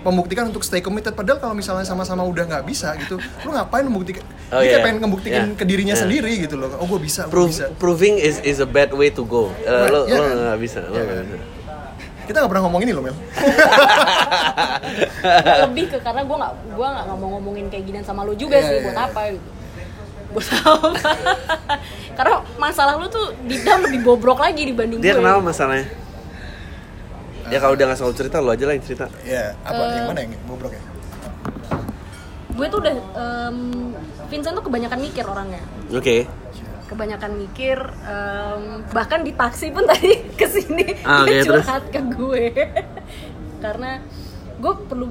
[0.00, 4.22] membuktikan untuk stay committed padahal kalau misalnya sama-sama udah nggak bisa gitu lu ngapain membuktikan
[4.50, 4.72] Oh, dia iya.
[4.72, 5.56] kayak pengen ngebuktikan Iya.
[5.56, 6.00] ke dirinya Iya.
[6.04, 9.08] sendiri gitu loh oh gue bisa gue Prove, bisa proving is is a bad way
[9.08, 9.48] to go.
[9.56, 10.36] Eh, lo Iya lo kan?
[10.36, 10.78] nggak bisa.
[10.82, 11.24] Lo Iya nggak kan?
[11.24, 11.36] bisa.
[12.20, 13.10] kita nggak pernah ngomong ini loh Mel
[15.64, 18.64] lebih ke karena gue nggak gue nggak mau ngomongin kayak ginian sama lu juga Iya,
[18.64, 19.04] sih iya, buat iya.
[19.04, 19.40] apa gitu
[20.30, 20.88] buat apa
[22.16, 25.86] karena masalah lu tuh di dalam lebih bobrok lagi dibanding Dia gue kenapa masalahnya?
[27.46, 29.06] Ya kalau udah nggak selalu cerita lo aja lah yang cerita.
[29.22, 29.90] ya apa Eh.
[29.92, 30.82] yang mana yang bobrok ya
[32.50, 33.56] gue tuh udah em,
[34.26, 36.28] Vincent tuh kebanyakan mikir orangnya Oke.
[36.86, 41.64] kebanyakan mikir em, bahkan di taksi pun tadi ke sini Ah, dia oke, terus?
[41.64, 42.44] curhat ke gue
[43.64, 43.90] karena
[44.56, 45.08] gue perlu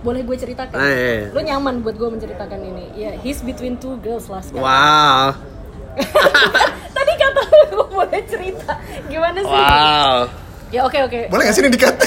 [0.00, 1.26] boleh gue ceritakan Ah, iya, iya.
[1.28, 5.26] lo nyaman buat gue menceritakan ini ya he's between two girls lah sekarang Wow.
[6.94, 7.40] tadi kata
[7.72, 10.18] lo boleh cerita gimana sih Wow.
[10.68, 11.94] ya oke oke boleh nggak sih ini dikat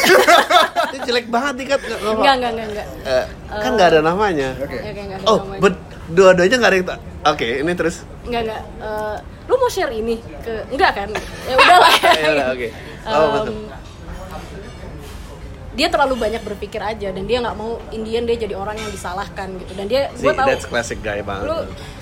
[0.91, 1.79] Ini jelek banget nih kan.
[1.81, 4.49] enggak enggak enggak enggak Eh, kan nggak ada namanya.
[4.57, 5.59] oke Ya, enggak ada Oh, namanya.
[5.61, 5.75] but
[6.09, 6.89] dua-duanya nggak ada yang
[7.23, 7.95] Oke, ini terus.
[8.23, 9.15] enggak enggak Eh,
[9.45, 11.09] lu mau share ini ke enggak kan
[11.43, 11.91] ya udahlah
[12.23, 12.67] Ya udah, oke.
[13.01, 13.55] Oh, Em, mantap.
[15.71, 19.55] Dia terlalu banyak berpikir aja dan dia nggak mau Indian dia jadi orang yang disalahkan
[19.55, 21.47] gitu dan dia gue tahu that's classic guy banget.
[21.47, 21.57] lu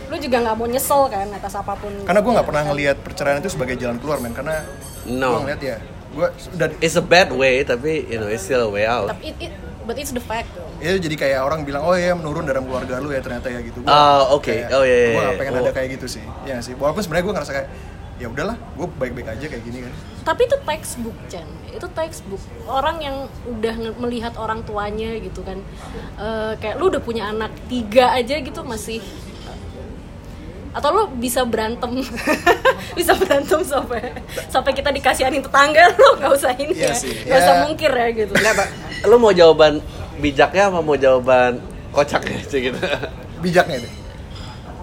[0.09, 2.97] lu juga nggak mau nyesel kan atas apa pun karena gue nggak ya, pernah ngelihat
[2.99, 4.65] perceraian itu sebagai jalan keluar men karena
[5.05, 5.37] No.
[5.37, 5.77] gue ngeliat ya
[6.09, 9.07] gue udah It's a bad way, tapi you know it's still a way out.
[9.07, 9.53] tapi it, it
[9.85, 10.65] but it's the fact though.
[10.77, 13.81] ya jadi kayak orang bilang oh ya menurun dalam keluarga lu ya ternyata ya gitu
[13.81, 14.49] Oh, oke.
[14.69, 15.37] Oh, iya, iya, gue iya.
[15.37, 15.61] pengen Oh.
[15.61, 17.69] ada kayak gitu sih ya sih walaupun sebenarnya gue ngerasa kayak
[18.19, 19.93] ya udahlah gue baik-baik aja kayak gini kan.
[20.27, 21.47] Tapi itu textbook Chan.
[21.71, 22.43] Itu textbook.
[22.67, 25.57] Orang yang udah melihat orang tuanya gitu kan.
[26.19, 28.99] Eh, kayak lu udah punya anak tiga aja gitu masih
[30.69, 31.97] atau lu bisa berantem.
[32.97, 34.13] Bisa berantem sampai
[34.49, 35.89] sampai kita dikasihanin tetangga.
[35.97, 36.93] Lu nggak usah ini Iya ya.
[36.93, 37.61] sih, nggak usah ya.
[37.65, 38.33] mungkir ya gitu.
[39.09, 39.81] Lu mau jawaban
[40.19, 41.57] bijaknya apa mau jawaban
[41.89, 42.77] kocaknya sih gitu?
[43.39, 43.91] bijaknya deh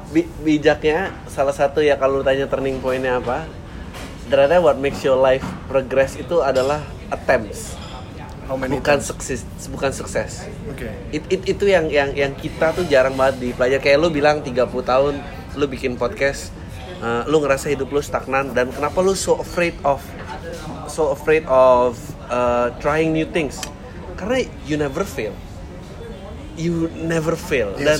[0.06, 3.46] Bi- bijaknya salah satu ya kalau tanya turning pointnya apa?
[4.26, 7.74] Ternyata what makes your life progress itu adalah attempts,
[8.46, 10.46] how many bukan sukses, bukan sukses.
[10.66, 10.86] oke.
[11.10, 13.82] It- it- itu yang yang yang kita tuh jarang banget dipelajari.
[13.82, 15.14] Kayak lu bilang 30 tahun
[15.54, 16.50] lu bikin podcast
[17.00, 20.02] uh, lu ngerasa hidup lu stagnan dan kenapa lu so afraid of
[20.86, 21.94] so afraid of
[22.26, 23.58] uh, trying new things?
[24.18, 25.34] Karena you never fail.
[26.56, 27.76] You never fail.
[27.76, 27.98] Iya dan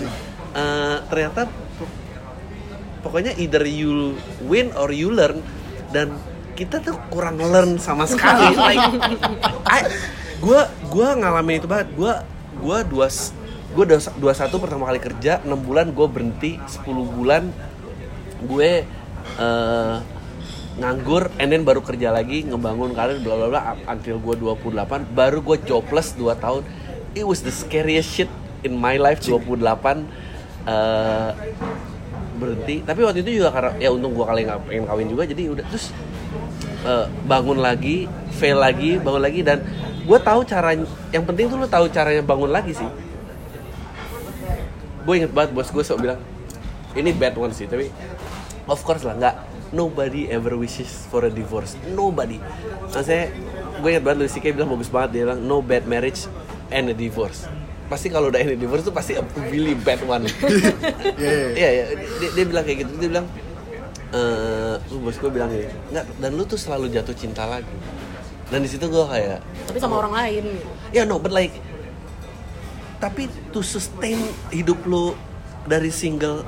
[0.57, 1.45] uh, ternyata
[3.07, 4.19] pokoknya either you
[4.51, 5.39] win or you learn
[5.95, 6.11] dan
[6.59, 8.51] kita tuh kurang learn sama sekali.
[8.59, 8.83] Like
[9.71, 9.91] I-
[10.43, 11.95] gua gua ngalamin itu banget.
[11.95, 12.27] Gua
[12.59, 13.07] gua dua
[13.77, 13.85] gue
[14.17, 17.53] dua satu pertama kali kerja 6 bulan gue berhenti 10 bulan
[18.49, 18.89] gue
[19.37, 19.97] eh,
[20.81, 23.61] nganggur and then baru kerja lagi ngebangun karir bla bla bla
[23.93, 26.65] until gue 28 baru gue jobless 2 tahun.
[27.17, 28.33] It was the scariest shit
[28.65, 29.45] in my life 28
[30.65, 31.31] eh,
[32.37, 32.85] berhenti.
[32.85, 35.65] Tapi waktu itu juga karena ya untung gue kali nggak pengen kawin juga jadi udah
[35.73, 35.91] terus
[36.85, 38.07] eh, bangun lagi
[38.37, 39.65] fail lagi bangun lagi dan
[40.07, 40.77] gue tahu cara
[41.11, 42.89] yang penting tuh lo tahu caranya bangun lagi sih.
[45.03, 46.21] Gue inget banget bos gue sok bilang
[46.97, 47.93] ini bad one sih tapi
[48.69, 49.37] of course lah nggak
[49.75, 52.39] nobody ever wishes for a divorce nobody.
[52.93, 53.33] Maksudnya
[53.83, 54.57] gue inget banget Louis C.K.
[54.57, 56.29] bilang bagus banget dia bilang no bad marriage
[56.73, 57.45] and a divorce
[57.87, 60.27] pasti kalau udah ini divorce tuh pasti a really bad one.
[61.17, 61.71] Iya, iya.
[61.73, 61.85] iya.
[61.85, 61.85] Iya
[62.19, 62.93] dia, dia bilang kayak gitu.
[62.99, 63.27] Dia bilang
[64.09, 67.77] eh lu bos gue bilang gini nggak dan lu tuh selalu jatuh cinta lagi.
[68.47, 70.45] Dan di situ gue kayak tapi sama orang lain.
[70.91, 71.55] Ya no but like
[72.97, 74.17] tapi to sustain
[74.49, 75.13] hidup lu
[75.65, 76.47] dari single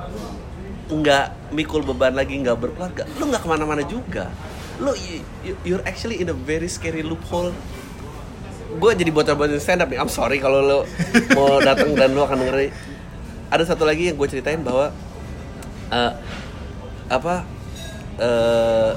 [0.88, 4.32] nggak mikul beban lagi nggak berkeluarga lu nggak ke mana-mana juga.
[4.78, 7.52] Lu you- you- you're actually in a very scary loophole
[8.68, 10.78] gue jadi bocor-bocor stand up nih I'm sorry kalau lo
[11.32, 12.72] mau datang dan lo akan dengerin
[13.48, 14.92] ada satu lagi yang gue ceritain bahwa
[15.88, 16.12] eh,
[17.08, 17.48] apa
[18.20, 18.92] eh,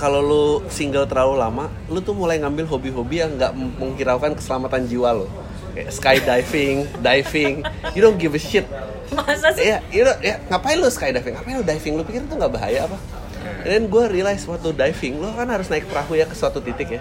[0.00, 5.12] kalau lu single terlalu lama, lu tuh mulai ngambil hobi-hobi yang nggak menghiraukan keselamatan jiwa
[5.12, 5.28] lo.
[5.76, 7.60] Kayak skydiving, diving,
[7.92, 8.64] you don't give a shit.
[9.12, 11.36] masa sih Iya, you know, ya ngapain lu skydiving?
[11.36, 11.92] Ngapain lu diving?
[12.00, 12.96] Lu pikir itu nggak bahaya apa?
[13.60, 17.00] Dan gue realize waktu diving, lo kan harus naik perahu ya ke suatu titik ya.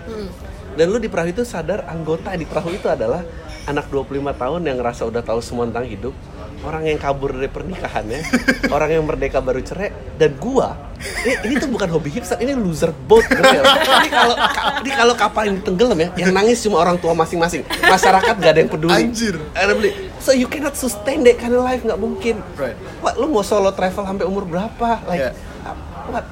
[0.79, 3.19] Dan lu di perahu itu sadar anggota di perahu itu adalah
[3.67, 6.15] anak 25 tahun yang ngerasa udah tahu semua tentang hidup,
[6.63, 8.23] orang yang kabur dari pernikahannya,
[8.75, 12.95] orang yang merdeka baru cerai, dan gua ini, ini tuh bukan hobi hipster, ini loser
[12.95, 13.27] boat.
[13.27, 13.75] ngerti nggak?
[13.75, 17.61] Ini kalau ka- ini kalau kapal ini tenggelam ya, yang nangis cuma orang tua masing-masing.
[17.67, 18.95] Masyarakat gak ada yang peduli.
[18.95, 19.35] Anjir.
[19.51, 19.91] Ada beli.
[20.23, 22.39] So you cannot sustain that kind of life nggak mungkin.
[22.55, 22.75] Right.
[22.99, 25.03] What lu mau solo travel sampai umur berapa?
[25.05, 25.33] Like Yeah.
[26.07, 26.23] what?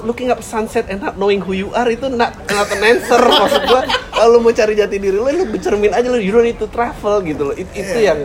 [0.00, 3.62] Looking up sunset and not knowing who you are itu not, not an answer maksud
[3.64, 3.82] gua.
[4.10, 7.20] Kalau mau cari jati diri lu, lu bercermin aja lu you don't need to travel
[7.20, 7.54] gitu loh.
[7.54, 8.16] It- itu Yeah.
[8.16, 8.20] yang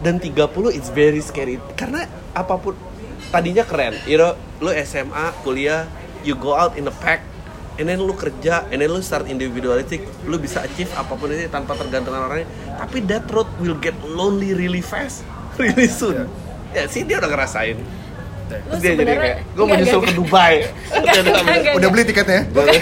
[0.00, 0.36] dan 30
[0.70, 2.76] it's very scary karena apa pun
[3.26, 5.88] tadinya keren, you know, lu SMA, kuliah,
[6.22, 7.24] you go out in a pack
[7.76, 11.44] and then lu kerja, and then lu start individualistic, lu bisa achieve apa pun itu
[11.46, 12.48] tanpa tergantung orang lain.
[12.72, 15.26] Tapi that road will get lonely really fast,
[15.60, 16.24] really soon.
[16.72, 17.76] Ya sih dia udah ngerasain.
[18.46, 20.54] Lu Terus dia jadi sebenarnya- kayak, gue menyusul enggak, ke Dubai.
[20.96, 21.74] Enggak, enggak, enggak.
[21.74, 22.40] Udah beli tiketnya?
[22.48, 22.74] bukan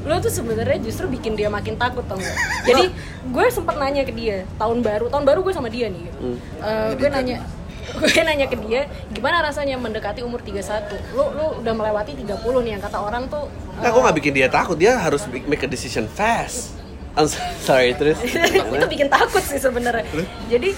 [0.00, 2.32] lu tuh sebenarnya justru bikin dia makin takut tau gak?
[2.68, 2.88] jadi
[3.26, 6.18] gue sempet nanya ke dia tahun baru tahun baru gue sama dia nih gitu.
[6.58, 7.36] Eh, gue nanya
[8.00, 10.64] gue nanya ke dia gimana rasanya mendekati umur 31
[11.12, 14.48] lu lu udah melewati 30 nih yang kata orang tuh Nah, gue gak bikin dia
[14.48, 16.74] takut, dia harus make a decision fast.
[17.12, 20.08] I'm so- sorry, terus itu bikin takut sih sebenarnya
[20.48, 20.72] jadi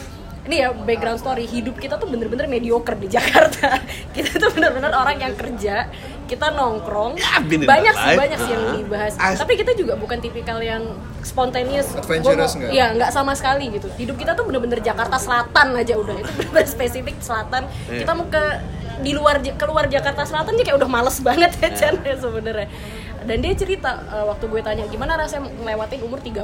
[0.49, 1.45] ini ya background story.
[1.45, 3.77] Hidup kita tuh bener-bener mediocre di Jakarta.
[4.17, 5.87] Kita tuh bener-bener orang yang kerja
[6.31, 7.19] kita nongkrong.
[7.19, 9.19] Ya, banyak sih banyak sih yang dibahas.
[9.19, 10.95] I- tapi kita juga bukan tipikal yang
[11.27, 11.91] spontaneous.
[11.91, 12.71] Adventurous nggak?
[12.71, 13.91] ya nggak sama sekali gitu.
[13.99, 16.15] Hidup kita tuh bener-bener Jakarta Selatan aja udah.
[16.23, 17.67] Itu bener-bener spesifik Selatan.
[17.91, 18.07] Iya.
[18.07, 18.45] kita mau ke
[19.01, 22.69] di luar keluar Jakarta Selatan aja kayak udah males banget ya Chan ya sebenarnya
[23.21, 26.41] dan dia cerita eh, waktu gue tanya gimana rasanya ngelewatin umur 30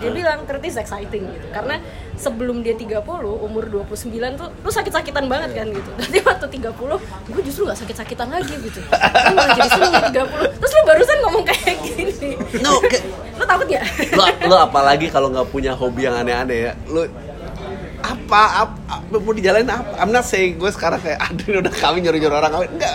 [0.00, 1.46] dia bilang 30 is exciting gitu.
[1.50, 1.78] Karena
[2.14, 5.90] sebelum dia 30 umur 29 tuh lu sakit-sakitan banget kan gitu.
[5.96, 8.80] Tapi waktu 30 gue justru gak sakit-sakitan lagi gitu.
[8.82, 12.30] Lu malah jadi seneng di 30 terus lu barusan ngomong kayak gini.
[12.60, 13.06] No, kayak-
[13.40, 13.80] lu takut ya
[14.12, 17.08] lo, lo apalagi kalau nggak punya hobi yang aneh-aneh ya lo
[18.00, 19.96] apa, apa, apa mau dijalanin apa?
[19.96, 22.70] I'm not saying gue sekarang kayak aduh udah kawin nyuruh-nyuruh orang kawin.
[22.72, 22.92] Enggak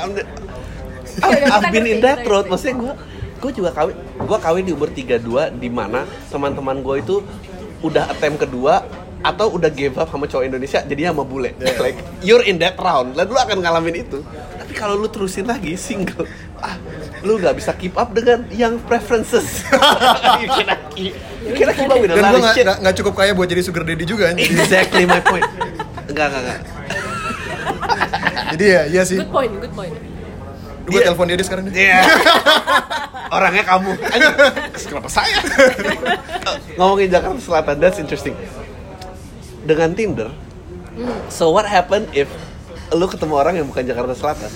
[1.18, 2.46] I've, kita I've been in that kita road.
[2.48, 2.94] maksudnya gue
[3.38, 5.22] gue juga kawin gue kawin di umur 32
[5.56, 7.16] di mana teman-teman gue itu
[7.80, 8.82] udah attempt kedua
[9.22, 11.54] atau udah give up sama cowok Indonesia jadi sama bule.
[11.78, 13.14] Like you're in that round.
[13.14, 14.22] Lalu lu akan ngalamin itu.
[14.56, 16.78] Tapi kalau lu terusin lagi single ah
[17.22, 19.66] lu nggak bisa keep up dengan yang preferences.
[20.42, 22.66] You cannot keep, you cannot keep up with a Dan lot gue of nggak shit.
[22.66, 24.46] nggak- nggak cukup kaya buat jadi sugar daddy juga anjir.
[24.48, 25.46] exactly my point.
[26.10, 26.60] Enggak enggak enggak
[28.54, 29.18] Jadi ya, iya sih.
[29.18, 29.96] good point good point
[30.86, 31.74] Gue Dia- telepon dia deh sekarang deh.
[31.74, 32.00] Iya.
[33.36, 33.92] Orangnya kamu.
[33.98, 34.36] Anjing,
[34.86, 35.38] Kenapa saya?
[36.78, 38.38] Ngomongin Jakarta Selatan, that's interesting.
[39.66, 40.30] Dengan Tinder,
[41.28, 42.30] so what happen if
[42.92, 44.52] lu ketemu orang yang bukan Jakarta Selatan?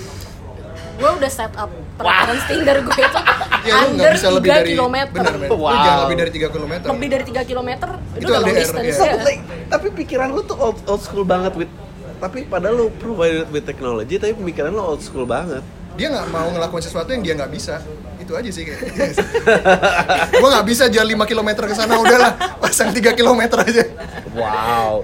[1.00, 1.66] gue udah set up
[1.96, 3.20] preference Tinder gue itu
[3.72, 5.22] Ya under bisa 3 lebih dari kilometer.
[5.40, 5.72] Lu Wow.
[5.74, 6.72] jangan lebih dari 3 km.
[6.86, 8.94] lebih dari 3 kilometer itu, Itu udah long distance ya.
[8.94, 11.72] So, like, tapi pikiran lu tuh old, old school banget with
[12.20, 15.64] tapi padahal lu provided with technology tapi pemikiran lu old school banget
[15.94, 17.82] Dia nggak mau ngelakuin sesuatu yang dia nggak bisa.
[18.16, 18.80] Itu aja sih kayak
[20.40, 22.32] gue nggak bisa jalan 5 km ke sana udahlah.
[22.58, 23.84] Pasang 3 km aja.
[24.32, 25.02] Wow.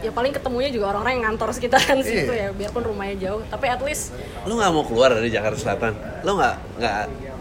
[0.00, 2.48] Ya paling ketemunya juga orang-orang yang ngantor sekitaran situ Iya.
[2.48, 3.42] ya biarpun rumahnya jauh.
[3.46, 5.92] Tapi at least lu nggak mau keluar dari Jakarta Selatan?
[6.24, 6.96] Lu nggak nggak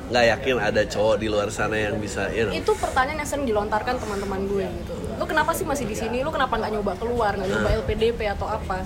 [0.09, 3.45] nggak yakin ada cowok di luar sana yang bisa you know, itu pertanyaan yang sering
[3.45, 4.93] dilontarkan teman-teman gue gitu.
[5.15, 6.19] Lu kenapa sih masih di sini?
[6.19, 7.31] Lu kenapa nggak nyoba keluar?
[7.37, 8.83] Nggak nyoba LPDP atau apa?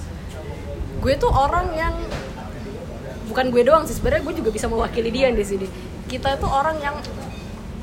[1.02, 1.96] Gue tuh orang yang
[3.34, 5.66] bukan gue doang sih sebenarnya gue juga bisa mewakili dia di sini.
[6.06, 6.94] Kita tuh orang yang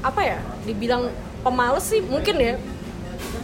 [0.00, 1.10] apa ya dibilang
[1.42, 2.54] pemalas sih mungkin ya.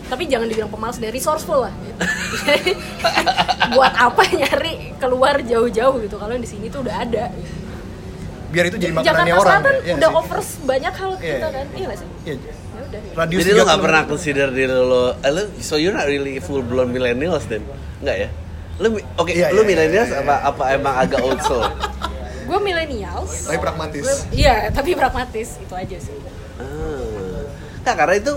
[0.06, 1.74] Tapi jangan dibilang pemalas deh resourceful lah.
[3.74, 7.34] Buat apa nyari keluar jauh-jauh gitu kalau yang di sini tuh udah ada.
[8.54, 10.20] Biar itu jadi makanannya Jakarta orang Selatan ya udah sih?
[10.22, 11.26] over banyak hal Iya.
[11.34, 11.66] kita kan.
[11.74, 12.08] Iya nggak sih?
[12.22, 12.34] Iya.
[12.38, 13.00] ya udah.
[13.18, 16.38] Radius jadi lu 3 nggak pernah consider diri lo eh, lu so you're not really
[16.38, 17.66] full blown millennials then?
[17.98, 18.28] Nggak ya
[18.76, 20.26] lu oke Iya, lu iya, millennials iya, iya.
[20.26, 21.64] apa apa emang agak old soul
[22.46, 23.50] gue millennials.
[23.50, 24.06] Tapi pragmatis.
[24.30, 26.16] Iya tapi pragmatis itu aja sih.
[26.62, 27.42] Ah.
[27.82, 28.32] Nah, karena itu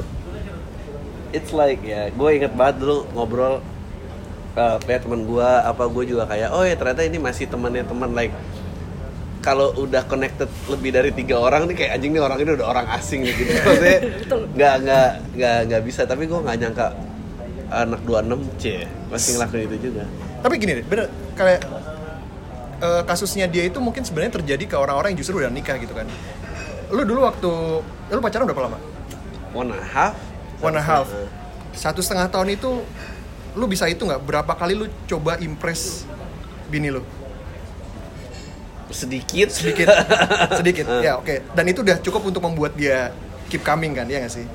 [1.30, 3.62] it's like ya, gue inget banget dulu ngobrol
[4.58, 8.14] uh, kayak teman gue apa gue juga kayak oh ya ternyata ini masih temannya teman
[8.18, 8.34] like
[9.40, 12.86] kalau udah connected lebih dari tiga orang nih kayak anjing nih orang ini udah orang
[12.98, 13.52] asing nih gitu.
[13.66, 14.42] Maksudnya Betul.
[14.58, 16.02] nggak nggak nggak nggak bisa.
[16.04, 16.88] Tapi gue nggak nyangka
[17.70, 18.64] anak 26 c
[19.14, 20.04] masih ngelakuin itu juga
[20.40, 21.62] tapi gini deh bener kayak
[22.80, 26.08] eh, kasusnya dia itu mungkin sebenarnya terjadi ke orang-orang yang justru udah nikah gitu kan.
[26.90, 27.52] Lu dulu waktu
[28.10, 28.80] lu pacaran berapa lama?
[29.54, 30.16] One and a half.
[30.64, 31.08] One and a half.
[31.76, 32.82] Satu setengah tahun itu
[33.58, 36.06] lu bisa itu nggak berapa kali lu coba impress
[36.70, 37.02] bini lu?
[38.90, 39.54] sedikit.
[39.54, 39.88] Sedikit.
[40.60, 40.86] Sedikit.
[41.02, 41.46] Ya oke.
[41.54, 43.14] Dan itu udah cukup untuk membuat dia
[43.50, 44.46] keep coming kan ya nggak sih?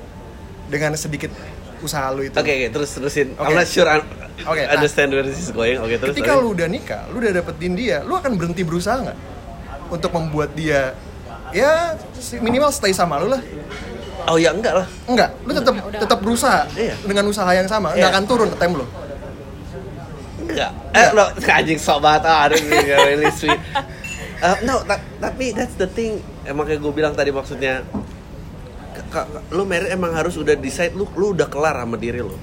[0.67, 1.31] Dengan sedikit
[1.79, 3.27] usaha lu itu Oke oke terus terusin.
[3.33, 3.45] Oke.
[3.45, 3.99] I'm not sure I
[4.37, 4.75] Oke, nah.
[4.75, 5.77] understand where this is going.
[5.77, 6.11] Oke terus.
[6.11, 6.43] ketika terus.
[6.43, 9.17] lu udah nikah lu udah dapetin dia lu akan berhenti berusaha nggak
[9.87, 10.91] untuk membuat dia
[11.49, 11.95] ya
[12.39, 13.39] minimal stay sama lu lah
[14.25, 14.87] Oh ya enggak lah.
[15.05, 16.97] enggak lu tetap tetap berusaha Iya.
[16.99, 17.99] dengan usaha yang sama Iya.
[18.01, 18.85] nggak akan turun time lu
[20.37, 20.71] Enggak.
[20.91, 23.57] Eh lo anjing sok banget ah, ini really sweet.
[24.37, 26.19] Uh, no, ta- tapi that's the thing.
[26.43, 27.81] Emang kayak gue bilang tadi maksudnya
[29.51, 32.35] lu married emang harus udah decide lu lu udah kelar sama diri lu.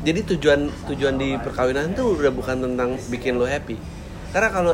[0.00, 3.76] Jadi tujuan tujuan di perkawinan tuh udah bukan tentang bikin lu happy.
[4.32, 4.72] Karena kalau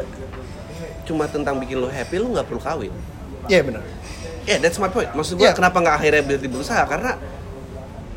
[1.06, 2.92] cuma tentang bikin lu happy lu nggak perlu kawin.
[3.46, 3.82] iya benar
[4.46, 5.10] Ya, that's my point.
[5.10, 5.58] Maksud gue Iya.
[5.58, 6.78] kenapa nggak akhirnya berhenti berusaha?
[6.86, 7.18] Karena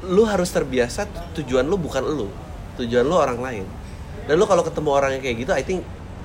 [0.05, 2.29] lu harus terbiasa tujuan lu bukan lu,
[2.77, 3.65] tujuan lu orang lain.
[4.29, 5.81] Dan lu kalau ketemu orang yang kayak gitu, I think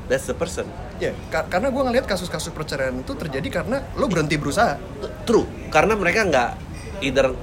[0.07, 0.67] that's the person.
[0.97, 4.79] ya ka- karena gue ngelihat kasus-kasus perceraian itu terjadi karena lu berhenti berusaha
[5.27, 6.51] True, karena mereka nggak
[7.03, 7.35] either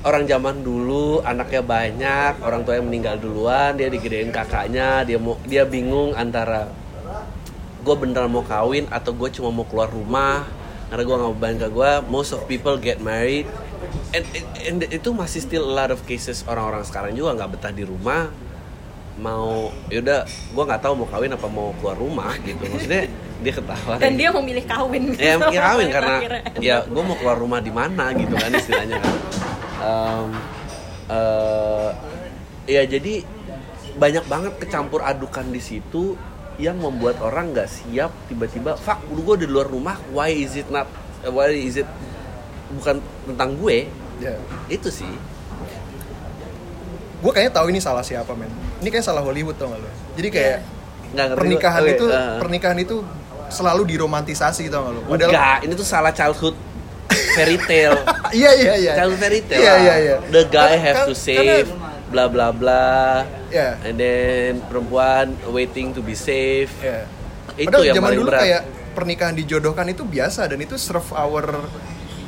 [0.00, 5.34] orang zaman dulu anaknya banyak, orang tua yang meninggal duluan, dia digedein kakaknya, dia mau
[5.42, 6.70] dia bingung antara
[7.82, 10.46] gue beneran mau kawin atau gue cuma mau keluar rumah
[10.86, 11.92] karena gue nggak beban ke gue.
[12.06, 13.50] Most of people get married,
[14.14, 17.74] and, and- and itu masih still a lot of cases orang-orang sekarang juga nggak betah
[17.74, 18.30] di rumah
[19.16, 22.62] mau yaudah gue nggak tahu mau kawin apa mau keluar rumah gitu.
[22.68, 23.08] Maksudnya
[23.40, 23.94] dia ketawa.
[24.00, 26.16] Dan dia memilih kawin ya mungkin kawin karena
[26.60, 29.16] ya gue mau keluar rumah di mana gitu kan istilahnya kan.
[29.76, 30.28] Em,
[31.12, 31.90] eh,
[32.66, 33.14] ya jadi
[33.96, 36.16] banyak banget kecampur adukan di situ
[36.56, 40.88] yang membuat orang nggak siap tiba-tiba fuck gue di luar rumah why is it not
[41.28, 41.88] why is it
[42.72, 42.98] bukan
[43.28, 43.86] tentang gue?
[44.18, 44.34] Ya.
[44.66, 45.10] Itu sih
[47.26, 48.46] gue kayaknya tahu ini salah siapa men.
[48.78, 50.58] Ini kayak salah Hollywood tau gak lo jadi kayak
[51.10, 51.90] nggak ngerti pernikahan gua.
[51.90, 52.38] Oke, itu eh.
[52.38, 52.96] pernikahan itu
[53.50, 56.54] selalu diromantisasi tau gak lo padahal enggak ini tuh salah childhood
[57.34, 58.00] fairy tale.
[58.36, 58.92] Iya iya iya.
[58.98, 60.16] Childhood fairy tale iya iya iya.
[60.30, 61.70] The guy have to save
[62.14, 63.26] bla bla bla.
[63.50, 66.70] Ya and then perempuan waiting to be safe.
[66.78, 67.10] Ya
[67.56, 68.42] itu padahal yang zaman paling dulu berat.
[68.44, 68.62] kayak
[68.92, 71.44] pernikahan dijodohkan itu biasa dan itu serve our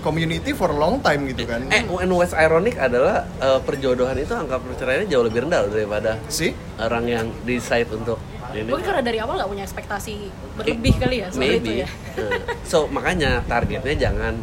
[0.00, 1.66] community for long time gitu kan.
[1.68, 6.52] Eh and what's ironic adalah eh, perjodohan itu angka perceraiannya jauh lebih rendah daripada sih
[6.76, 8.16] orang yang decide untuk
[8.50, 8.68] ini.
[8.70, 10.14] Mungkin karena dari awal nggak punya ekspektasi
[10.56, 11.56] berlebih kali ya soal maybe.
[11.60, 11.88] itu ya.
[12.16, 14.34] Eh, so makanya targetnya jangan.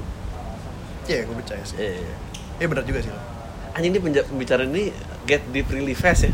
[1.06, 1.78] Iya, gue percaya sih.
[1.78, 2.02] eh,
[2.56, 3.12] Iya benar juga sih.
[3.76, 4.88] anjing ini pembicaraan ini
[5.28, 6.32] get deep really fast ya.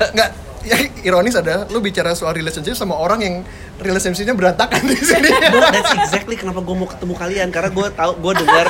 [0.00, 3.34] Enggak, yang ironis adalah lu bicara soal relationship sama orang yang
[3.80, 5.32] relationshipnya berantakan di sini.
[5.52, 8.66] Bro, that's exactly kenapa gue mau ketemu kalian karena gue tahu gue dengar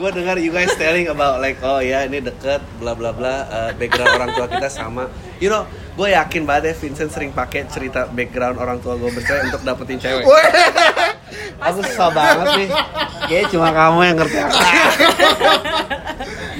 [0.00, 3.70] gue dengar you guys telling about like oh ya ini deket bla bla bla uh,
[3.76, 5.12] background orang tua kita sama.
[5.36, 9.52] You know gue yakin banget ya Vincent sering pakai cerita background orang tua gue bercerai
[9.52, 10.24] untuk dapetin cewek.
[11.60, 12.68] Aku susah banget nih.
[13.28, 14.56] Kayaknya cuma kamu yang ngerti aku.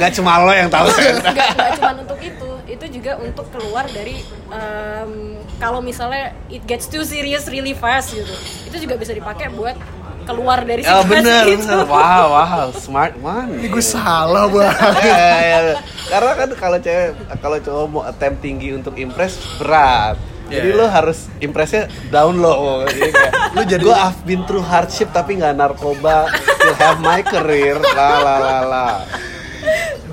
[0.01, 0.93] Gak cuma lo yang tahu.
[0.93, 2.46] Nggak nggak cuma untuk itu
[2.77, 5.11] itu juga untuk keluar dari em,
[5.57, 9.75] kalau misalnya it gets too serious really fast gitu itu juga bisa dipakai buat
[10.23, 11.63] keluar dari Oh situasi bener, itu.
[11.63, 11.87] bener.
[11.87, 13.63] Wow, wow, smart one.
[13.63, 14.75] Ini gue salah banget.
[15.07, 15.75] Ya, ya, ya.
[16.05, 17.09] Karena kan kalau cewek,
[17.39, 20.19] kalau cowok mau attempt tinggi untuk impress berat.
[20.47, 20.79] Iya, Jadi iya.
[20.79, 22.83] lo harus impressnya down low.
[22.85, 27.23] Jadi kayak, Lu jadi- gue I've been through hardship tapi nggak narkoba, still have my
[27.23, 28.87] career, la la la la.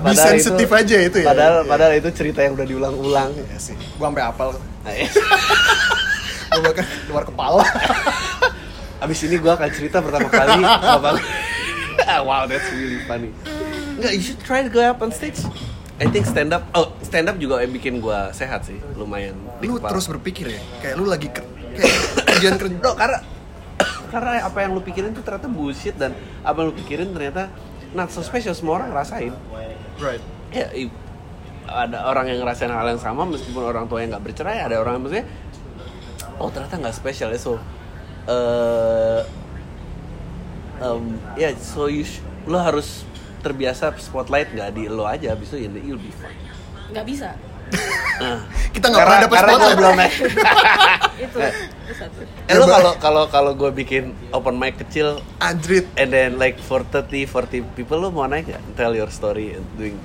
[0.04, 1.26] Be sensitif aja itu ya.
[1.32, 1.70] Padahal, Iya.
[1.70, 3.30] padahal itu cerita yang udah diulang-ulang.
[3.32, 3.76] Iya sih.
[3.76, 4.48] Gue sampai apal.
[4.84, 5.08] Nah, iya.
[6.54, 7.64] Gue bahkan keluar kepala.
[9.04, 11.18] Abis ini gue akan cerita pertama kali abang.
[12.28, 13.30] wow, that's really funny.
[13.98, 15.40] Enggak, you should try to go up on stage.
[16.00, 16.66] I think stand up.
[16.72, 19.34] Oh, stand up juga yang bikin gue sehat sih, lumayan.
[19.62, 19.94] lu kepala.
[19.94, 21.44] terus berpikir ya, kayak lu lagi ker
[21.74, 21.94] kayak
[22.34, 22.76] kerjaan kerja.
[22.82, 23.18] No, karena
[24.14, 27.50] karena apa yang lu pikirin tuh ternyata bullshit dan apa yang lu pikirin ternyata
[27.94, 29.32] not so special semua orang ngerasain.
[29.96, 30.22] Right.
[30.50, 30.68] Ya,
[31.64, 35.00] ada orang yang ngerasain hal yang sama meskipun orang tua yang nggak bercerai, ada orang
[35.00, 35.26] yang maksudnya
[36.36, 37.56] oh ternyata nggak spesial ya so
[38.26, 39.20] eh
[40.78, 43.06] um, ya so you sh- lo harus
[43.40, 46.36] terbiasa spotlight nggak di lo aja habis itu ya you'll be fine
[46.92, 47.32] nggak bisa
[48.14, 49.74] Nah, Kita nggak pernah gue spotlight.
[49.74, 49.96] belum
[51.26, 51.73] itu satu
[52.46, 55.84] eh lo kalau kalau kalau gue bikin open mic kecil Adrit.
[55.94, 59.66] and then like for 30 40 people lo mau naik gak tell your story and
[59.74, 59.96] doing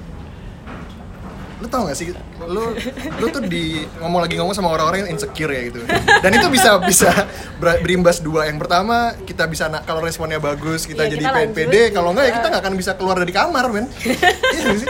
[1.60, 2.72] Lu tau gak sih, lu
[3.20, 5.84] lu tuh di ngomong lagi ngomong sama orang-orang yang insecure ya gitu.
[6.24, 7.12] Dan itu bisa bisa
[7.60, 8.48] ber- berimbas dua.
[8.48, 11.92] Yang pertama kita bisa na- kalau responnya bagus kita Iya, jadi kita PNPD, lanjut.
[11.92, 13.92] kalau enggak ya kita nggak akan bisa keluar dari kamar, men.
[14.56, 14.88] Iya sih?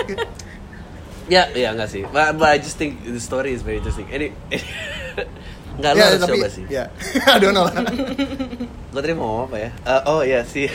[1.25, 2.05] Ya, ya enggak sih.
[2.05, 4.05] But, but I just think the story is very interesting.
[4.05, 4.29] Ini
[5.79, 6.63] enggak lo Ya, harus tapi coba sih.
[6.67, 6.83] ya.
[7.29, 7.63] Aduh no.
[8.85, 9.69] Gue tadi mau apa ya?
[9.71, 10.67] Eh, oh ya sih.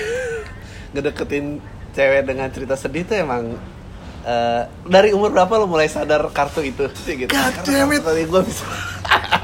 [0.92, 1.60] Ngedeketin
[1.92, 3.54] cewek dengan cerita sedih tuh emang
[4.22, 7.30] eh, dari umur berapa lo mulai sadar kartu itu sih gitu?
[7.30, 8.00] God damn it.
[8.00, 8.64] Tadi gue bisa.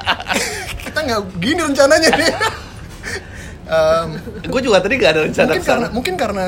[0.82, 2.32] kita nggak gini rencananya nih.
[3.70, 4.08] Em,
[4.42, 6.46] gue juga tadi gak ada rencana mungkin karena mungkin karena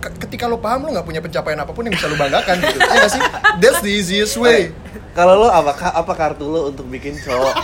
[0.00, 2.78] ke- ketika lo paham lo nggak punya pencapaian apa pun yang bisa lo banggakan gitu.
[2.82, 3.22] Ya sih?
[3.62, 4.74] That's the easiest way.
[5.12, 7.54] Kalau lo apa apa kartu lo untuk bikin cowok?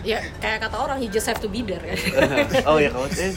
[0.00, 1.98] ya kayak kata orang you just have to be there kan
[2.70, 3.34] oh ya kalau eh,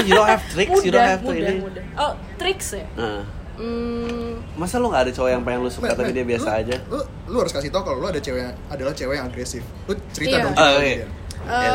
[0.00, 1.60] you don't have tricks, you don't mudah have to mudah ini.
[1.60, 3.26] mudah oh tricks ya Nah,
[3.58, 6.48] hmm, masa lo gak ada cowok yang pengen lo suka Men, tapi men, dia biasa
[6.48, 6.74] lu- aja?
[6.86, 9.62] Lu, lu harus kasih tau kalau lu ada cewek yang- adalah cewek yang agresif.
[9.84, 10.44] Lu cerita Iya.
[10.44, 10.54] dong.
[10.54, 10.94] Oh, cerita iya.
[10.96, 11.06] dia.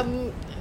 [0.01, 0.09] em,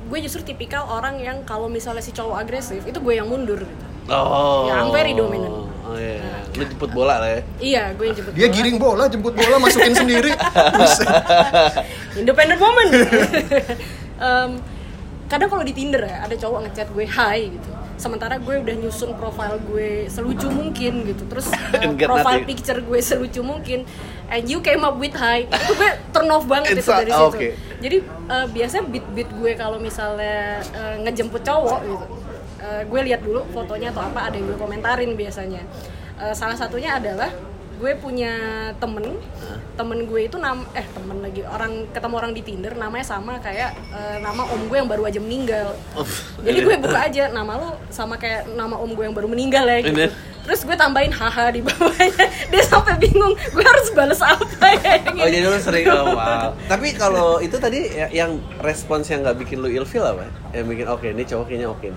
[0.05, 3.85] gue justru tipikal orang yang kalau misalnya si cowok agresif itu gue yang mundur gitu.
[4.09, 4.67] Oh.
[4.67, 5.71] Ya, I'm very dominant.
[5.89, 6.45] Oh iya.
[6.53, 7.41] Lu jemput bola lah ya.
[7.65, 8.57] iya gue yang jemput Dia bola.
[8.61, 10.31] giring bola, jemput bola, masukin sendiri.
[10.77, 11.09] Buset.
[12.21, 12.89] independent woman
[14.19, 14.51] Em,
[15.31, 19.15] kadang kalau di Tinder ya ada cowok ngechat gue hi gitu sementara gue udah nyusun
[19.15, 23.87] profile gue selucu mungkin gitu terus uh, profile picture gue selucu mungkin
[24.27, 27.31] and you came up with hi itu gue turn off banget It's itu dari situ
[27.31, 27.51] okay.
[27.79, 32.07] jadi uh, biasanya beat beat gue kalau misalnya uh, ngejemput cowok gitu
[32.63, 35.63] uh, gue lihat dulu fotonya atau apa ada yang gue komentarin biasanya.
[36.19, 37.31] Uh, salah satunya adalah
[37.79, 38.33] gue punya
[38.83, 39.15] temen
[39.79, 43.71] temen gue itu nam eh temen lagi orang ketemu orang di Tinder namanya sama kayak
[43.95, 46.35] uh, nama om gue yang baru aja meninggal Uff.
[46.43, 49.79] jadi gue buka aja nama lu sama kayak nama om gue yang baru meninggal ya
[49.87, 49.95] gitu.
[49.95, 50.11] Ini.
[50.43, 55.29] terus gue tambahin haha di bawahnya dia sampai bingung gue harus balas apa ya Oh
[55.31, 56.51] jadi lu sering oh, wow.
[56.67, 60.27] Tapi kalau itu tadi ya- yang respons yang nggak bikin lu ilfeel apa?
[60.51, 61.89] Yang bikin oke ini cowok kayaknya oke.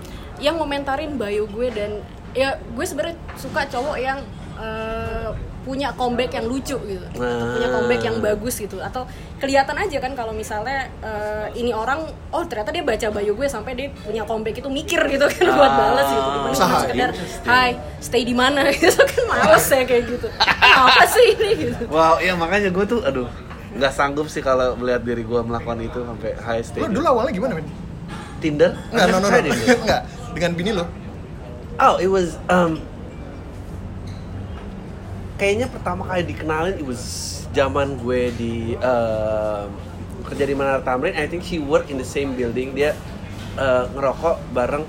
[0.42, 2.02] yang ngomentarin bio gue dan
[2.34, 4.18] ya gue sebenarnya suka cowok yang
[4.54, 5.28] eh,
[5.62, 7.72] punya comeback yang lucu gitu atau punya Ah.
[7.72, 9.06] comeback yang bagus gitu atau
[9.38, 13.72] kelihatan aja kan kalau misalnya eh, ini orang oh ternyata dia baca bio gue sampai
[13.72, 15.78] dia punya comeback itu mikir gitu kan buat Ah.
[15.78, 17.10] balas gitu dibanding cuma sekedar
[17.44, 20.26] hai stay di mana gitu kan males ya kayak gitu
[20.58, 23.30] apa sih ini gitu Wow, ya makanya gue tuh aduh
[23.72, 26.90] nggak sanggup sih kalau melihat diri gue melakukan itu sampai high Lu stage.
[26.90, 27.66] dulu awalnya gimana, men?
[28.36, 28.74] Tinder?
[28.90, 29.28] Enggak, no, no, no.
[29.30, 29.54] Tried it.
[29.78, 30.02] Enggak.
[30.34, 30.84] Dengan bini lo.
[31.78, 32.82] Oh, it was um
[35.42, 37.02] kayaknya pertama kali dikenalin it was
[37.50, 39.66] zaman gue di um,
[40.22, 41.18] kerja di Menara Tamrin.
[41.18, 42.78] I think she work in the same building.
[42.78, 42.94] Dia
[43.58, 44.86] uh, ngerokok bareng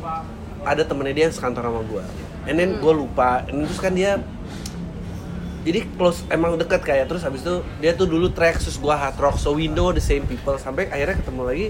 [0.61, 2.03] ada temennya dia yang sekantor sama gue.
[2.45, 3.41] And then gue lupa.
[3.49, 4.21] And terus kan dia
[5.65, 9.15] jadi close emang deket kayak terus habis itu dia tuh dulu track terus gua hard
[9.15, 11.67] rock so we know the same people sampai akhirnya ketemu lagi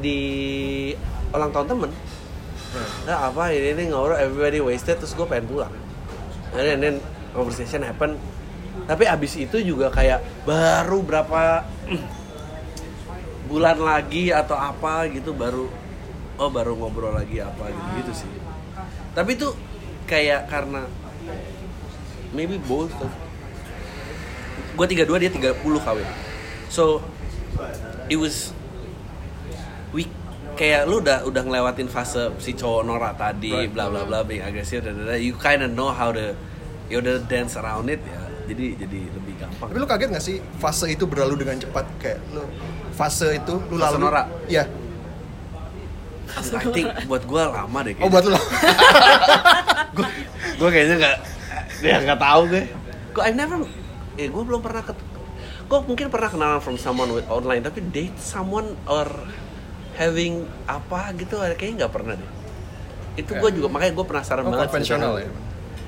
[0.00, 0.18] di
[1.28, 1.90] ulang tahun temen
[3.04, 5.74] nah apa ini ini ngobrol everybody wasted terus gue pengen pulang
[6.56, 6.96] and then, and then
[7.32, 8.16] conversation happen.
[8.86, 11.66] Tapi abis itu juga kayak baru berapa
[13.50, 15.66] bulan lagi atau apa gitu baru
[16.40, 18.30] oh baru ngobrol lagi apa gitu gitu sih.
[19.14, 19.48] Tapi itu
[20.06, 20.86] kayak karena
[22.34, 23.10] maybe both of
[24.74, 26.08] gue 32 dia 30 kawin.
[26.70, 27.02] So
[28.06, 28.54] it was
[29.94, 30.06] we
[30.54, 34.84] kayak lu udah udah ngelewatin fase si cowok norak tadi bla bla bla being agresif
[34.84, 36.36] dan you kind of know how to
[36.90, 38.18] you udah dance around it ya
[38.50, 42.18] jadi jadi lebih gampang Tapi lu kaget gak sih fase itu berlalu dengan cepat kayak
[42.34, 42.42] lu
[42.90, 44.26] fase itu lu Fase lalu norak?
[44.46, 44.64] Iya.
[46.30, 48.34] I think buat gue lama deh Oh buat lu.
[50.60, 51.16] gue kayaknya nggak
[51.80, 52.62] ya nggak tahu gue
[53.10, 53.64] gue I never
[54.14, 54.98] eh gue belum pernah ket
[55.66, 59.08] gue mungkin pernah kenalan from someone with online tapi date someone or
[59.96, 62.30] having apa gitu kayaknya nggak pernah deh
[63.16, 65.30] itu gue juga makanya gue penasaran Oh, banget konvensional ya.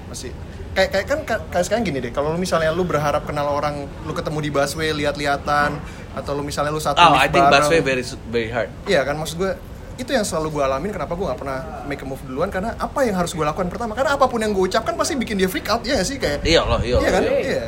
[0.09, 0.31] Masih
[0.73, 2.11] kayak kayak kan ka- kayak sekarang gini deh.
[2.11, 5.77] Kalau lu misalnya lu berharap kenal orang, lu ketemu di busway lihat-lihatan
[6.13, 7.65] atau lu misalnya lu satu oh lift I think bareng.
[7.65, 9.53] busway very very hard Iya kan maksud gue
[9.95, 13.01] itu yang selalu gue alamin kenapa gue nggak pernah make a move duluan karena apa
[13.01, 15.65] yang harus gue lakukan pertama karena apa pun yang gue ucapkan pasti bikin dia freak
[15.67, 17.33] out ya sih kayak iya loh iya iya kan loh.
[17.35, 17.65] iya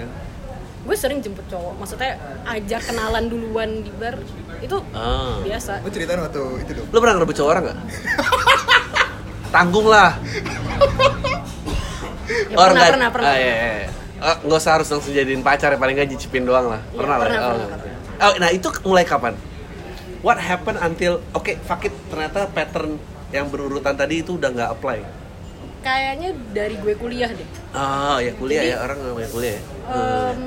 [0.82, 4.16] gue sering jemput cowok maksudnya ajak kenalan duluan di bar
[4.58, 5.36] itu Ah.
[5.38, 7.78] biasa lu ceritain waktu itu dong Lo pernah ngerebut cowok orang gak?
[9.54, 10.18] Tanggung lah.
[12.24, 13.26] Ya, Or pernah, nggak- pernah, pernah.
[13.26, 13.68] Ah, iya, iya.
[13.78, 13.88] iya.
[14.16, 16.80] Oh, nggak usah harus langsung jadiin pacar ya, paling nggak cicipin doang lah.
[16.82, 17.44] Iya, Pernah, pernah, lah.
[17.44, 18.22] Oh, pernah, nggak.
[18.22, 19.34] Oh, nah itu mulai kapan?
[20.20, 22.96] What happened until oke fuck it ternyata pattern
[23.28, 25.00] yang berurutan tadi itu udah nggak apply.
[25.80, 29.52] kayaknya dari gue kuliah deh Ah ya kuliah Jadi- ya orang nggak kuliah.
[29.52, 29.60] ya.
[30.32, 30.40] Em,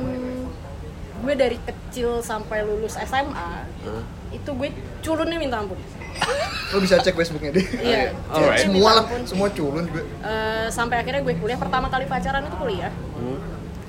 [1.19, 4.01] gue dari kecil sampai lulus SMA Hah?
[4.32, 4.69] itu gue
[4.99, 5.78] culunnya minta ampun
[6.76, 7.65] lu bisa cek Facebooknya deh.
[7.80, 8.11] Iya.
[8.28, 8.34] Alright.
[8.34, 9.22] culunnya semua lah ampun.
[9.24, 10.03] semua culun juga.
[10.03, 11.59] Eh, sampai akhirnya gue kuliah.
[11.59, 12.93] Pertama kali pacaran itu kuliah.
[13.15, 13.39] Hmm.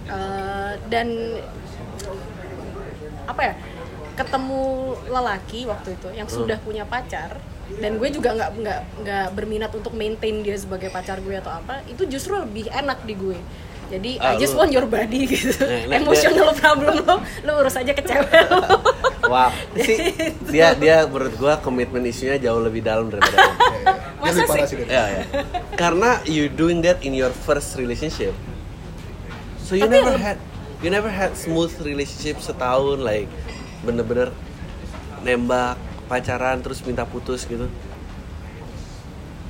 [0.08, 1.08] Eh, dan
[3.26, 3.54] apa ya?
[4.18, 4.62] Ketemu
[5.06, 7.38] lelaki waktu itu yang sudah punya pacar
[7.76, 11.84] dan gue juga nggak nggak nggak berminat untuk maintain dia sebagai pacar gue atau apa
[11.84, 13.36] itu justru lebih enak di gue
[13.88, 17.50] jadi Ah, I just lu- want your body gitu Nah, nah, emotional problem lo lo
[17.58, 18.60] urus aja ke cewek lo
[19.32, 19.96] Wah, sih
[20.52, 23.52] dia dia menurut gua komitmen isunya jauh lebih dalam daripada dia
[24.18, 24.76] Masa lebih parah sih?
[24.82, 25.22] Ya, ya.
[25.72, 28.34] Karena you doing that in your first relationship.
[29.60, 30.42] So you Tapi never had
[30.80, 33.28] you never had smooth relationship setahun like
[33.80, 34.34] bener-bener
[35.20, 37.68] nembak pacaran terus minta putus gitu.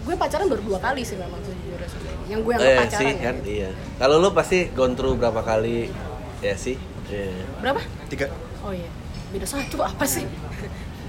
[0.01, 1.37] gue pacaran baru dua kali sih memang
[2.29, 3.23] yang gue Eh, anggap pacaran sih ya.
[3.23, 3.71] kan iya.
[3.97, 5.89] Kalau lu pasti gone through berapa kali
[6.39, 6.77] ya sih?
[7.05, 7.33] Iya.
[7.59, 8.29] berapa tiga
[8.61, 8.89] oh iya
[9.29, 10.29] beda satu apa sih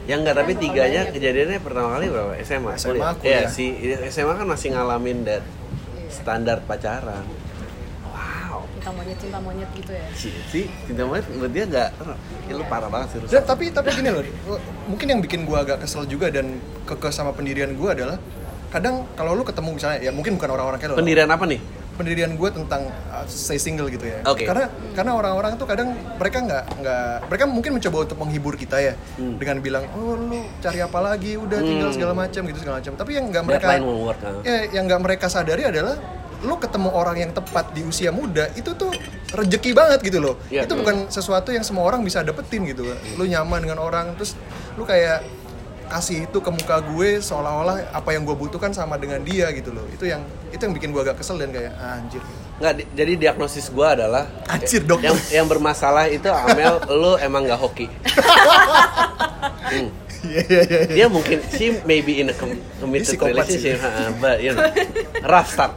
[0.03, 2.34] Ya enggak, tapi tiganya kejadiannya pertama kali berapa?
[2.41, 2.74] SMA.
[2.74, 3.45] SMA, Iya kuliah.
[3.45, 3.70] sih,
[4.09, 5.45] SMA kan masih ngalamin that
[6.09, 7.22] standar pacaran.
[8.01, 8.65] Wow.
[8.72, 11.89] cinta monyet cinta monyet gitu ya sih sih cinta monyet menurut dia nggak
[12.41, 13.17] ya, lu parah banget sih.
[13.30, 14.26] Dan, tapi tapi gini loh,
[14.88, 18.17] mungkin yang bikin gua agak kesel juga dan kekeh sama pendirian gua adalah
[18.70, 20.97] kadang kalau lu ketemu misalnya ya mungkin bukan orang-orang kayak lo.
[21.01, 21.61] pendirian apa nih
[21.99, 24.24] pendirian gue tentang uh, stay single gitu ya.
[24.24, 24.47] Oke.
[24.47, 28.93] Karena karena orang-orang tuh kadang mereka nggak nggak mereka mungkin mencoba untuk menghibur kita ya
[29.20, 29.36] Hmm.
[29.36, 31.97] dengan bilang oh lu cari apa lagi udah tinggal Hmm.
[31.99, 32.93] segala macam gitu segala macam.
[32.95, 35.99] Tapi yang nggak mereka work ya yang nggak mereka sadari adalah
[36.39, 38.95] lu ketemu orang yang tepat di usia muda itu tuh
[39.36, 40.39] rejeki banget gitu loh.
[40.47, 40.63] Iya.
[40.63, 42.88] Itu bukan sesuatu yang semua orang bisa dapetin gitu.
[43.20, 44.39] Lu nyaman dengan orang terus
[44.80, 45.20] lu kayak
[45.89, 49.83] kasih itu ke muka gue seolah-olah apa yang gue butuhkan sama dengan dia gitu loh.
[49.89, 52.21] Itu yang itu yang bikin gue agak kesel dan kayak ah, anjir.
[52.59, 55.07] nggak di- jadi diagnosis gua adalah Anjir, dokter.
[55.07, 57.87] yang yang bermasalah itu Amel lu emang nggak hoki
[59.69, 59.87] Hmm.
[60.19, 60.79] Iya iya iya.
[60.89, 63.79] dia mungkin she maybe in a com- committed relationship
[64.19, 64.65] but you know
[65.23, 65.71] rough start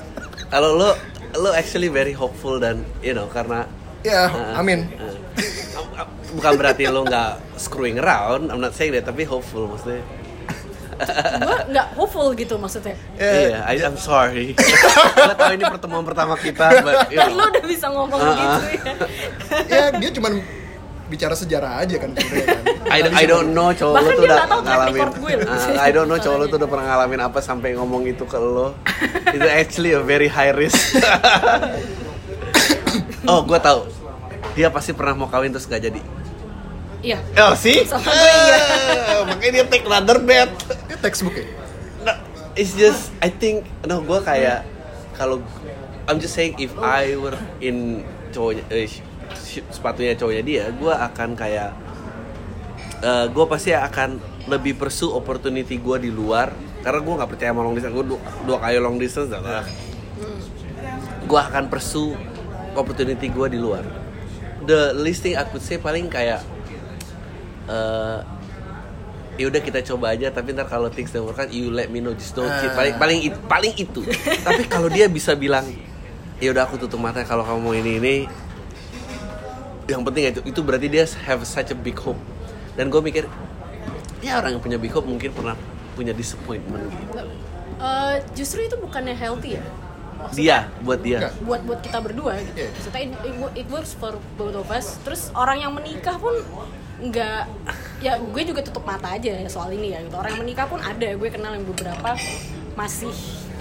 [0.49, 0.91] kalau lu
[1.37, 3.63] lu actually very hopeful dan you know karena
[4.03, 4.91] Ya, uh, amin.
[4.99, 5.15] uh,
[6.33, 10.01] bukan berarti lu nggak screwing around I'm not saying that tapi hopeful maksudnya
[11.43, 14.55] gue nggak hopeful gitu maksudnya Iya, I, I'm sorry.
[14.55, 17.51] Gue tahu ini pertemuan pertama kita, but you dan lo know.
[17.51, 18.37] udah bisa ngomong Uh-uh.
[18.39, 18.95] gitu ya
[19.67, 20.33] ya dia cuman
[21.09, 22.65] bicara sejarah aja kan sebenarnya kan.
[22.89, 24.95] I, I don't know cowok Bahkan lu tuh udah ngalamin.
[24.95, 25.49] record gue loh.
[25.51, 28.39] Ah, I don't know cowok lu tuh udah pernah ngalamin apa sampai ngomong itu ke
[28.39, 28.73] lo.
[29.27, 30.97] Itu actually a very high risk.
[33.27, 33.81] oh, gue tahu.
[34.53, 36.01] Dia pasti pernah mau kawin terus gak jadi.
[37.03, 37.83] Iya Oh, sih?
[37.85, 39.27] Sama gue iya.
[39.27, 40.51] makanya dia take another bet.
[40.87, 41.47] Dia textbook ya.
[42.03, 42.13] No,
[42.55, 44.63] it's just I think no gue kayak
[45.13, 45.43] kalau
[46.07, 48.89] I'm just saying if I were in cowoknya eh,
[49.71, 51.71] sepatunya cowoknya dia gue akan kayak
[53.03, 56.51] eh gue pasti akan lebih pursue opportunity gue di luar
[56.83, 59.63] karena gue nggak percaya sama long distance gue dua, dua kali long distance dah
[61.23, 62.15] gue akan pursue
[62.75, 63.87] opportunity gue di luar
[64.67, 66.43] the least thing I could say paling kayak
[67.73, 68.19] eh
[69.41, 72.05] ya udah kita coba aja tapi ntar kalau things don't work out you let me
[72.05, 74.05] know just don't cheat paling paling it- paling itu
[74.47, 75.65] tapi kalau dia bisa bilang
[76.37, 78.15] ya udah aku tutup mata kalau kamu mau ini ini
[79.89, 82.21] yang penting itu itu berarti dia have such a big hope
[82.77, 83.25] dan gue mikir
[84.21, 85.57] ya orang yang punya big hope mungkin pernah
[85.97, 87.25] punya disappointment gitu
[87.83, 89.65] Eh, justru itu bukannya healthy ya
[90.31, 91.35] dia buat dia Enggak.
[91.43, 92.63] buat buat kita berdua gitu.
[92.63, 92.71] Iya.
[92.71, 95.03] Maksudnya it, it, it works for both of us.
[95.03, 96.31] Terus orang yang menikah pun
[97.03, 97.43] nggak
[97.99, 100.15] ya gue juga tutup mata aja ya soal ini ya gitu.
[100.15, 102.15] Orang yang menikah pun ada, gue kenal yang beberapa
[102.73, 103.11] masih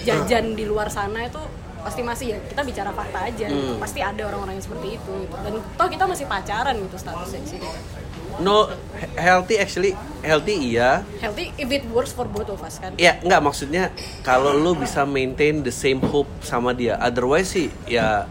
[0.01, 1.41] jajan di luar sana itu
[1.81, 3.77] pasti masih ya kita bicara fakta aja Hmm.
[3.77, 5.33] pasti ada orang-orang yang seperti itu gitu.
[5.35, 7.65] dan toh kita masih pacaran gitu statusnya sini
[8.37, 12.93] no he- healthy actually healthy iya healthy if it works for both of us kan
[12.95, 13.89] ya nggak maksudnya
[14.21, 18.29] kalau lu bisa maintain the same hope sama dia otherwise sih ya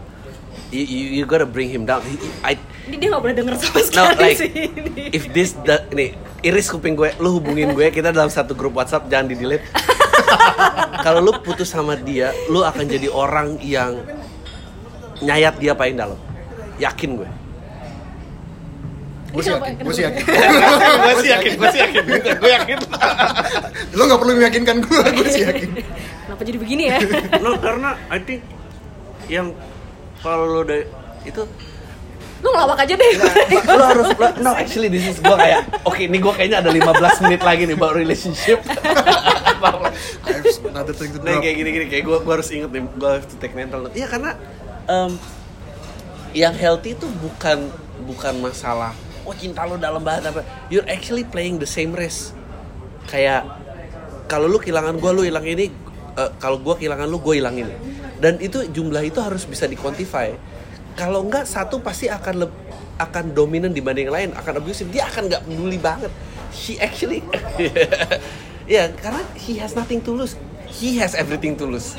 [0.71, 1.99] you, you, you gotta bring him down
[2.41, 2.55] I,
[2.89, 4.49] ini dia nggak boleh denger sama no sekali like sih.
[4.49, 5.03] ini.
[5.13, 9.05] if this the, nih iris kuping gue lu hubungin gue kita dalam satu grup WhatsApp
[9.11, 9.65] jangan di delete
[11.05, 14.01] kalau lu putus sama dia lu akan jadi orang yang
[15.21, 16.17] nyayat dia paling dalam.
[16.81, 17.29] Yakin gue.
[19.31, 20.23] Gue sih yakin gue sih yakin.
[20.25, 22.03] Gue sih yakin gue sih yakin.
[22.41, 22.77] Gue yakin.
[23.95, 25.69] Lo nggak perlu meyakinkan gue gue sih yakin.
[26.27, 26.97] Kenapa jadi begini ya?
[27.39, 28.41] No karena I think
[29.29, 29.53] yang
[30.19, 30.81] kalau lu udah
[31.23, 31.41] itu
[32.41, 33.13] lu ngelawak aja deh.
[33.69, 37.23] Lo harus lo- no actually this is gue kayak oke ini gue kayaknya ada 15
[37.29, 38.59] menit lagi nih about relationship.
[39.61, 41.45] I have another thing to nah drop.
[41.45, 43.93] kayak gini gini kayak gue gue harus inget nih gue harus to take mental note.
[43.93, 44.33] Iya karena
[44.89, 45.11] em,
[46.33, 47.69] yang healthy itu bukan
[48.09, 50.41] bukan masalah oh cinta lo dalam banget apa.
[50.73, 52.33] You're actually playing the same race.
[53.05, 53.45] Kayak
[54.25, 55.69] kalau lu kehilangan gue lu hilang ini
[56.17, 57.73] eh, kalau gue kehilangan lu gue hilang ini
[58.21, 60.29] dan itu jumlah itu harus bisa diquantify
[61.01, 62.59] kalau enggak satu pasti akan leb-
[63.01, 64.85] akan dominan dibanding yang lain akan abusive.
[64.93, 66.13] Dia akan nggak peduli banget.
[66.53, 67.25] He actually
[68.69, 70.37] ya karena he has nothing to lose.
[70.69, 71.97] He has everything to lose.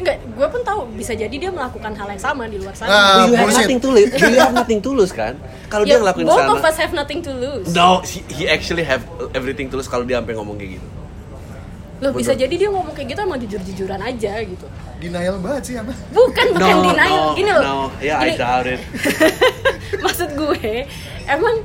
[0.00, 2.88] Enggak gue pun tahu bisa jadi dia melakukan hal yang sama di luar sana.
[2.88, 3.68] Ah, you have bullshit.
[3.68, 4.10] nothing to lose?
[4.16, 5.36] You have nothing to lose kan?
[5.68, 7.68] Kalau dia Ya, ngelakuin both sana of us have nothing to lose.
[7.68, 9.04] No he, he actually have
[9.36, 10.88] everything to lose kalau dia sampai ngomong kayak gitu
[11.98, 14.66] loh bisa jadi dia ngomong kayak gitu emang jujur-jujuran aja gitu.
[15.02, 17.10] Denial banget sih Ana bukan bukan no denial.
[17.10, 17.62] no gini loh.
[17.62, 17.76] no.
[17.98, 18.78] Yeah I doubt it.
[20.04, 20.86] Maksud gue
[21.26, 21.56] emang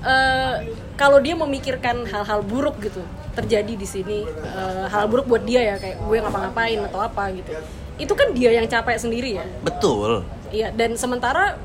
[0.00, 0.54] eh,
[0.96, 3.04] kalau dia memikirkan hal-hal buruk gitu
[3.36, 7.52] terjadi di sini eh, hal buruk buat dia ya kayak gue ngapa-ngapain atau apa gitu.
[8.00, 9.44] Itu kan dia yang capek sendiri ya?
[9.60, 10.24] Betul.
[10.48, 11.60] Iya dan sementara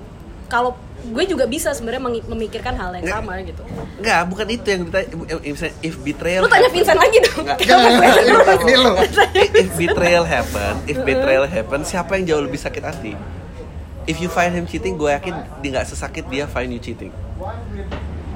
[0.49, 3.19] kalau gue juga bisa sebenarnya memikirkan hal yang Nggak.
[3.21, 3.63] sama gitu
[3.95, 5.07] Enggak, bukan itu yang ditanya.
[5.41, 7.59] If- If betrayal lu tanya Vincent lagi dong Nggak.
[8.59, 8.91] ini lo
[9.55, 13.13] if betrayal happen, if betrayal happen, siapa yang jauh lebih sakit hati?
[14.03, 15.31] If you find him cheating, gue yakin
[15.61, 17.13] dia nggak sesakit dia find you cheating.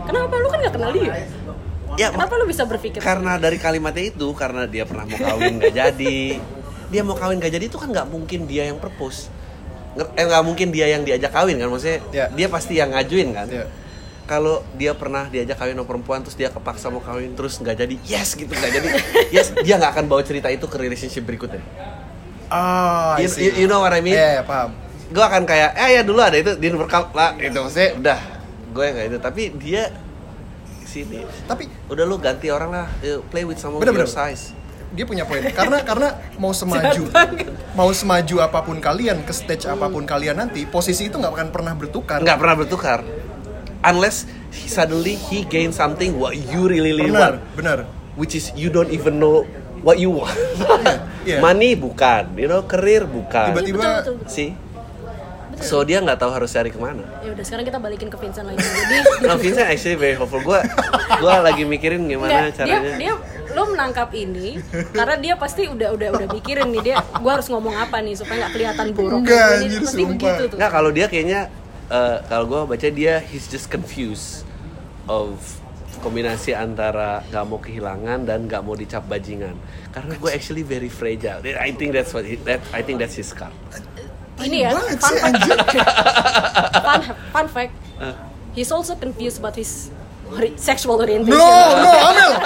[0.03, 1.11] kenapa lu kan gak kenal dia
[1.93, 5.73] Ya, kenapa lu bisa berpikir karena dari kalimatnya itu, karena dia pernah mau kawin nggak
[5.73, 6.41] jadi,
[6.89, 9.29] dia mau kawin nggak jadi itu kan nggak mungkin dia yang propose.
[9.95, 12.25] Eh nggak mungkin dia yang diajak kawin kan, maksudnya Ya.
[12.27, 13.47] dia pasti yang ngajuin kan.
[13.47, 13.65] Ya.
[14.23, 17.95] Kalau dia pernah diajak kawin sama perempuan terus dia kepaksa mau kawin terus nggak jadi,
[18.03, 18.87] yes gitu nggak jadi,
[19.35, 21.61] yes dia nggak akan bawa cerita itu ke relationship berikutnya.
[22.47, 24.13] ah I You, you- you know what I mean?
[24.13, 24.71] Iya, iya, paham
[25.05, 28.19] gue akan kayak eh ya dulu ada itu di berkal lah itu maksudnya udah
[28.71, 29.93] gue nggak itu tapi dia
[30.83, 34.09] sini tapi udah lu ganti orang lah you play with someone Bener, your bener.
[34.09, 34.57] size
[34.93, 35.41] dia punya poin.
[35.49, 37.09] Karena karena mau semaju
[37.73, 41.49] mau semaju apa pun kalian ke stage apa pun kalian nanti posisi itu nggak akan
[41.49, 42.21] pernah bertukar.
[42.21, 42.99] Nggak pernah bertukar.
[43.83, 47.57] Unless he, suddenly he gain something what you really really benar want.
[47.57, 47.77] benar.
[48.15, 49.43] Which is you don't even know
[49.81, 50.37] what you want.
[51.23, 51.39] Iya.
[51.39, 53.55] money bukan you know career bukan.
[53.55, 54.15] Tiba-tiba- betul
[55.53, 58.17] betul, so dia nggak tahu harus cari ke mana ya udah sekarang kita balikin ke
[58.17, 60.41] Vincent lagi jadi No, Vincent actually very hopeful.
[60.41, 60.59] Gue
[61.15, 62.81] gue lagi mikirin gimana Nggak, caranya.
[62.97, 63.13] dia dia
[63.53, 64.57] lo menangkap ini
[64.91, 68.43] karena dia pasti udah udah udah mikirin nih dia gua harus ngomong apa nih supaya
[68.43, 70.09] nggak kelihatan boros Enggak, Jadi anjir, pasti sumpah.
[70.09, 71.41] begitu tuh Nggak kalau dia kayaknya
[71.87, 74.41] eh, kalau gue baca dia he's just confused
[75.05, 75.37] of
[76.01, 79.55] kombinasi antara nggak mau kehilangan dan nggak mau dicap bajingan.
[79.87, 81.39] Karena gue actually very fragile.
[81.45, 83.53] I think that's what he, that I think that's his card.
[84.43, 85.37] Ini ya banget fun sih, fact
[86.85, 88.15] fun, fun fact Eh.
[88.53, 89.93] he's also confused about his
[90.27, 91.47] ori- sexual orientation no
[91.79, 92.31] no Amel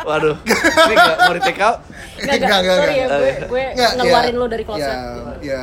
[0.00, 1.84] Waduh, ini nggak mau di take out?
[2.16, 4.96] Nggak, nggak, Nggak, sorry ya gue gue Nggak, ngeluarin ya, lo dari closet ya
[5.44, 5.62] ya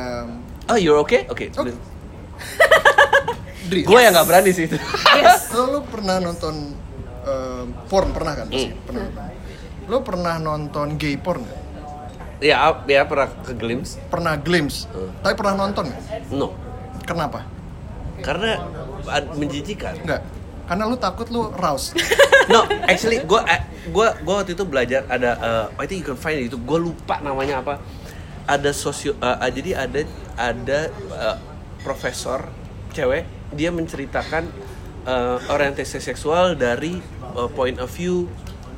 [0.66, 1.26] Oh, you're okay?
[1.26, 1.50] Oke.
[1.52, 1.74] Oke.
[3.66, 4.78] Dri Gue yang nggak berani sih itu.
[5.16, 6.54] yes lo, lo pernah nonton
[7.24, 8.78] eh, porn pernah kan pasti Hmm.
[8.84, 9.04] pernah
[9.84, 11.60] lo pernah nonton gay porn nggak?
[12.40, 13.96] Ya, ya pernah ke glimpse?
[14.08, 15.12] pernah glimpse Hmm.
[15.24, 16.52] tapi pernah nonton nggak No.
[17.06, 17.46] kenapa
[18.16, 18.56] Karena
[19.36, 19.92] menjijikan.
[20.00, 20.24] Enggak.
[20.66, 21.92] Karena lu takut lu raus.
[22.46, 23.42] No, actually gue
[23.90, 26.78] gua gua waktu itu belajar ada uh, I think you can find it itu gue
[26.78, 27.82] lupa namanya apa.
[28.46, 30.06] Ada sosio uh, uh, jadi ada
[30.38, 30.78] ada
[31.10, 31.36] uh,
[31.82, 32.46] profesor
[32.94, 34.46] cewek dia menceritakan
[35.06, 37.02] uh, orientasi seksual dari
[37.34, 38.30] uh, point of view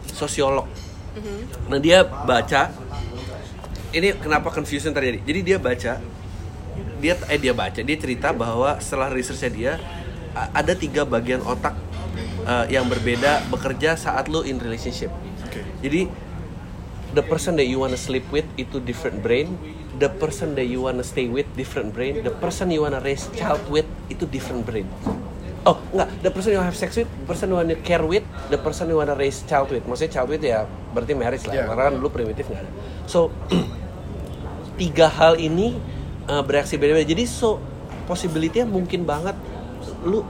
[0.09, 0.67] sosiolog
[1.67, 2.71] nah dia baca
[3.93, 5.25] ini kenapa confusion terjadi?
[5.25, 5.93] Jadi dia baca
[6.99, 9.73] dia eh dia baca dia cerita bahwa setelah researchnya dia
[10.35, 11.75] ada tiga bagian otak
[12.47, 15.11] eh, yang berbeda bekerja saat lo in relationship.
[15.47, 15.63] Oke.
[15.81, 16.11] jadi
[17.17, 19.57] the person that you wanna sleep with itu different brain
[19.97, 23.63] the person that you wanna stay with different brain the person you wanna raise child
[23.71, 24.87] with itu different brain.
[25.67, 28.59] Oh enggak the person you have sex with the person you wanna care with the
[28.59, 29.87] person you wanna raise child with.
[29.87, 31.63] Maksudnya child with ya berarti marriage lah.
[31.63, 31.67] Yeah.
[31.71, 32.71] karena kan dulu primitif nggak ada
[33.09, 33.33] so
[34.81, 35.75] tiga hal ini
[36.29, 37.59] uh, bereaksi beda-beda jadi so
[38.05, 39.35] possibility mungkin banget
[40.05, 40.23] lu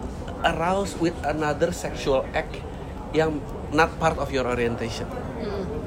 [0.47, 2.63] aroused with another sexual act
[3.11, 3.43] yang
[3.75, 5.05] not part of your orientation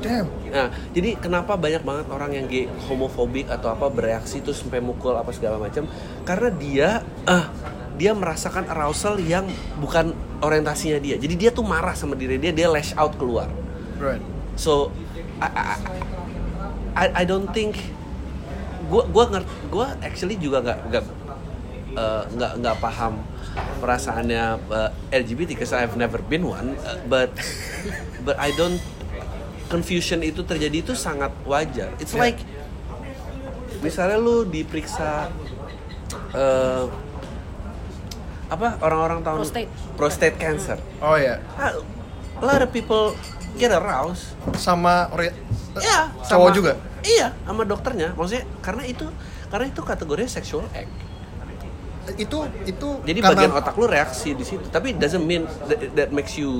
[0.02, 0.28] Damn.
[0.50, 5.14] Nah, jadi kenapa banyak banget orang yang gay homofobik atau apa bereaksi terus sampai mukul
[5.14, 5.86] apa segala macam?
[6.26, 6.90] Karena dia
[7.30, 7.54] ah
[8.02, 9.46] dia merasakan arousal yang
[9.78, 11.22] bukan orientasinya dia.
[11.22, 13.46] Jadi dia tuh marah sama diri dia, dia lash out keluar.
[14.02, 14.26] Right.
[14.58, 14.90] So
[15.38, 15.78] I I,
[16.92, 17.80] I, I don't think
[18.88, 21.04] gua gua ngerti gua actually juga nggak nggak
[21.94, 23.24] eh, nggak nggak paham
[23.80, 27.32] perasaannya eh, LGBT because I've never been one eh, but
[28.28, 28.80] but I don't
[29.68, 32.28] confusion itu terjadi itu sangat wajar it's Yeah.
[32.28, 32.40] like
[33.80, 35.32] misalnya lu diperiksa
[36.36, 36.86] eh,
[38.52, 39.70] apa orang-orang tahun Prostate.
[39.96, 41.40] prostate cancer Oh ya.
[41.56, 41.72] Ah,
[42.36, 43.16] a lot of people
[43.56, 45.32] get aroused Sama ori-
[45.78, 46.72] Iya, cowok sama- juga.
[47.02, 48.12] Iya, sama dokternya.
[48.14, 49.06] Maksudnya karena itu
[49.48, 50.92] karena itu kategorinya sexual act.
[52.18, 54.66] Itu itu Jadi karena bagian otak lu reaksi di situ.
[54.68, 56.52] Tapi it doesn't mean that, that makes you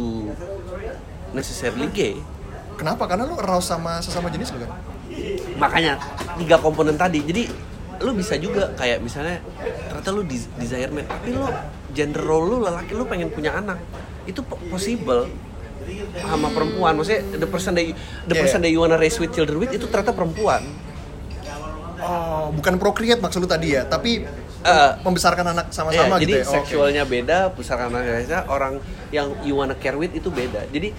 [1.32, 2.16] necessarily gay.
[2.74, 3.06] kenapa?
[3.06, 4.72] Karena lu arouse sama sesama jenis lu kan?
[5.56, 6.02] Makanya
[6.36, 7.22] tiga komponen tadi.
[7.22, 7.46] Jadi
[8.02, 9.38] lu bisa juga kayak misalnya
[9.86, 11.46] ternyata lu des- desire man, tapi lu
[11.92, 13.78] gender role lu lelaki lu pengen punya anak.
[14.26, 15.30] Itu po- possible
[16.18, 16.94] sama perempuan.
[16.96, 17.94] Maksudnya the person that you,
[18.26, 18.70] the Yeah, person yeah.
[18.70, 20.64] that you wanna raise with children with itu ternyata perempuan.
[22.02, 24.26] Oh, bukan procreate maksud lu tadi ya, tapi
[24.62, 26.46] Eh, membesarkan anak sama-sama jadi gitu ya.
[26.46, 26.54] Oh, oke.
[26.62, 28.78] seksualnya beda, pusaka anaknya orang
[29.10, 30.70] yang you wanna care with itu beda.
[30.70, 30.94] Jadi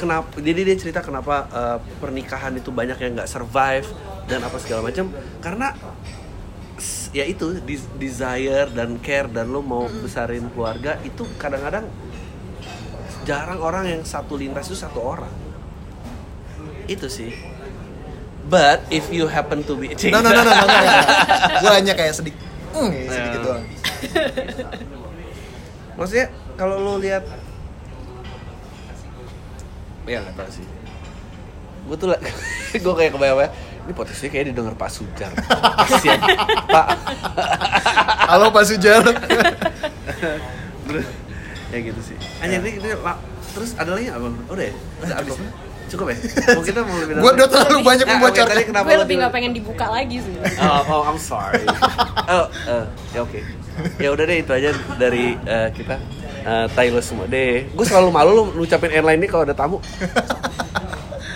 [0.00, 0.32] kenapa?
[0.40, 3.84] Jadi dia cerita kenapa eh, pernikahan itu banyak yang nggak survive
[4.32, 5.12] dan apa segala macam
[5.44, 5.76] karena
[7.12, 11.84] ya itu des- desire dan care dan lo mau besarin keluarga itu kadang-kadang
[13.26, 15.32] jarang orang yang satu lintas itu satu orang.
[16.86, 17.34] Itu sih.
[18.46, 21.02] But if you happen to be No, no, no, no, no, no, no.
[21.58, 22.38] Gue hanya kayak sedikit,
[23.10, 23.42] sedikit Ya.
[23.42, 23.64] doang.
[25.98, 27.26] Maksudnya kalau lo lihat
[30.06, 30.66] ya nggak tahu sih.
[31.90, 32.06] Gue tuh
[32.86, 33.50] gue kayak kebayang
[33.86, 35.30] ini potensinya kayak didengar Pak Sujar.
[35.82, 36.18] Kasian
[36.70, 36.86] Pak.
[38.30, 39.02] Halo Pak Sujar.
[41.72, 42.16] Ya gitu sih.
[42.42, 43.16] Hanya ini, ini Pak.
[43.56, 44.34] Terus ada lagi nggak bang?
[44.52, 44.74] Udah ya?
[45.02, 45.34] Udah abis.
[45.86, 46.16] Cukup ya?
[46.58, 48.54] Mau kita mau lebih Gue udah terlalu banyak Nah, membocorkan.
[48.58, 50.34] tadi kenapa gue lebih nggak pengen dibuka lagi sih
[50.66, 51.62] Oh, oh, I'm sorry.
[52.26, 53.38] Oh, eh, ya oke.
[54.02, 55.94] Ya udah deh itu aja dari eh, kita.
[56.42, 57.70] Eh, lo semua deh.
[57.70, 59.78] Gue selalu malu lo ngucapin airline ini kalau ada tamu.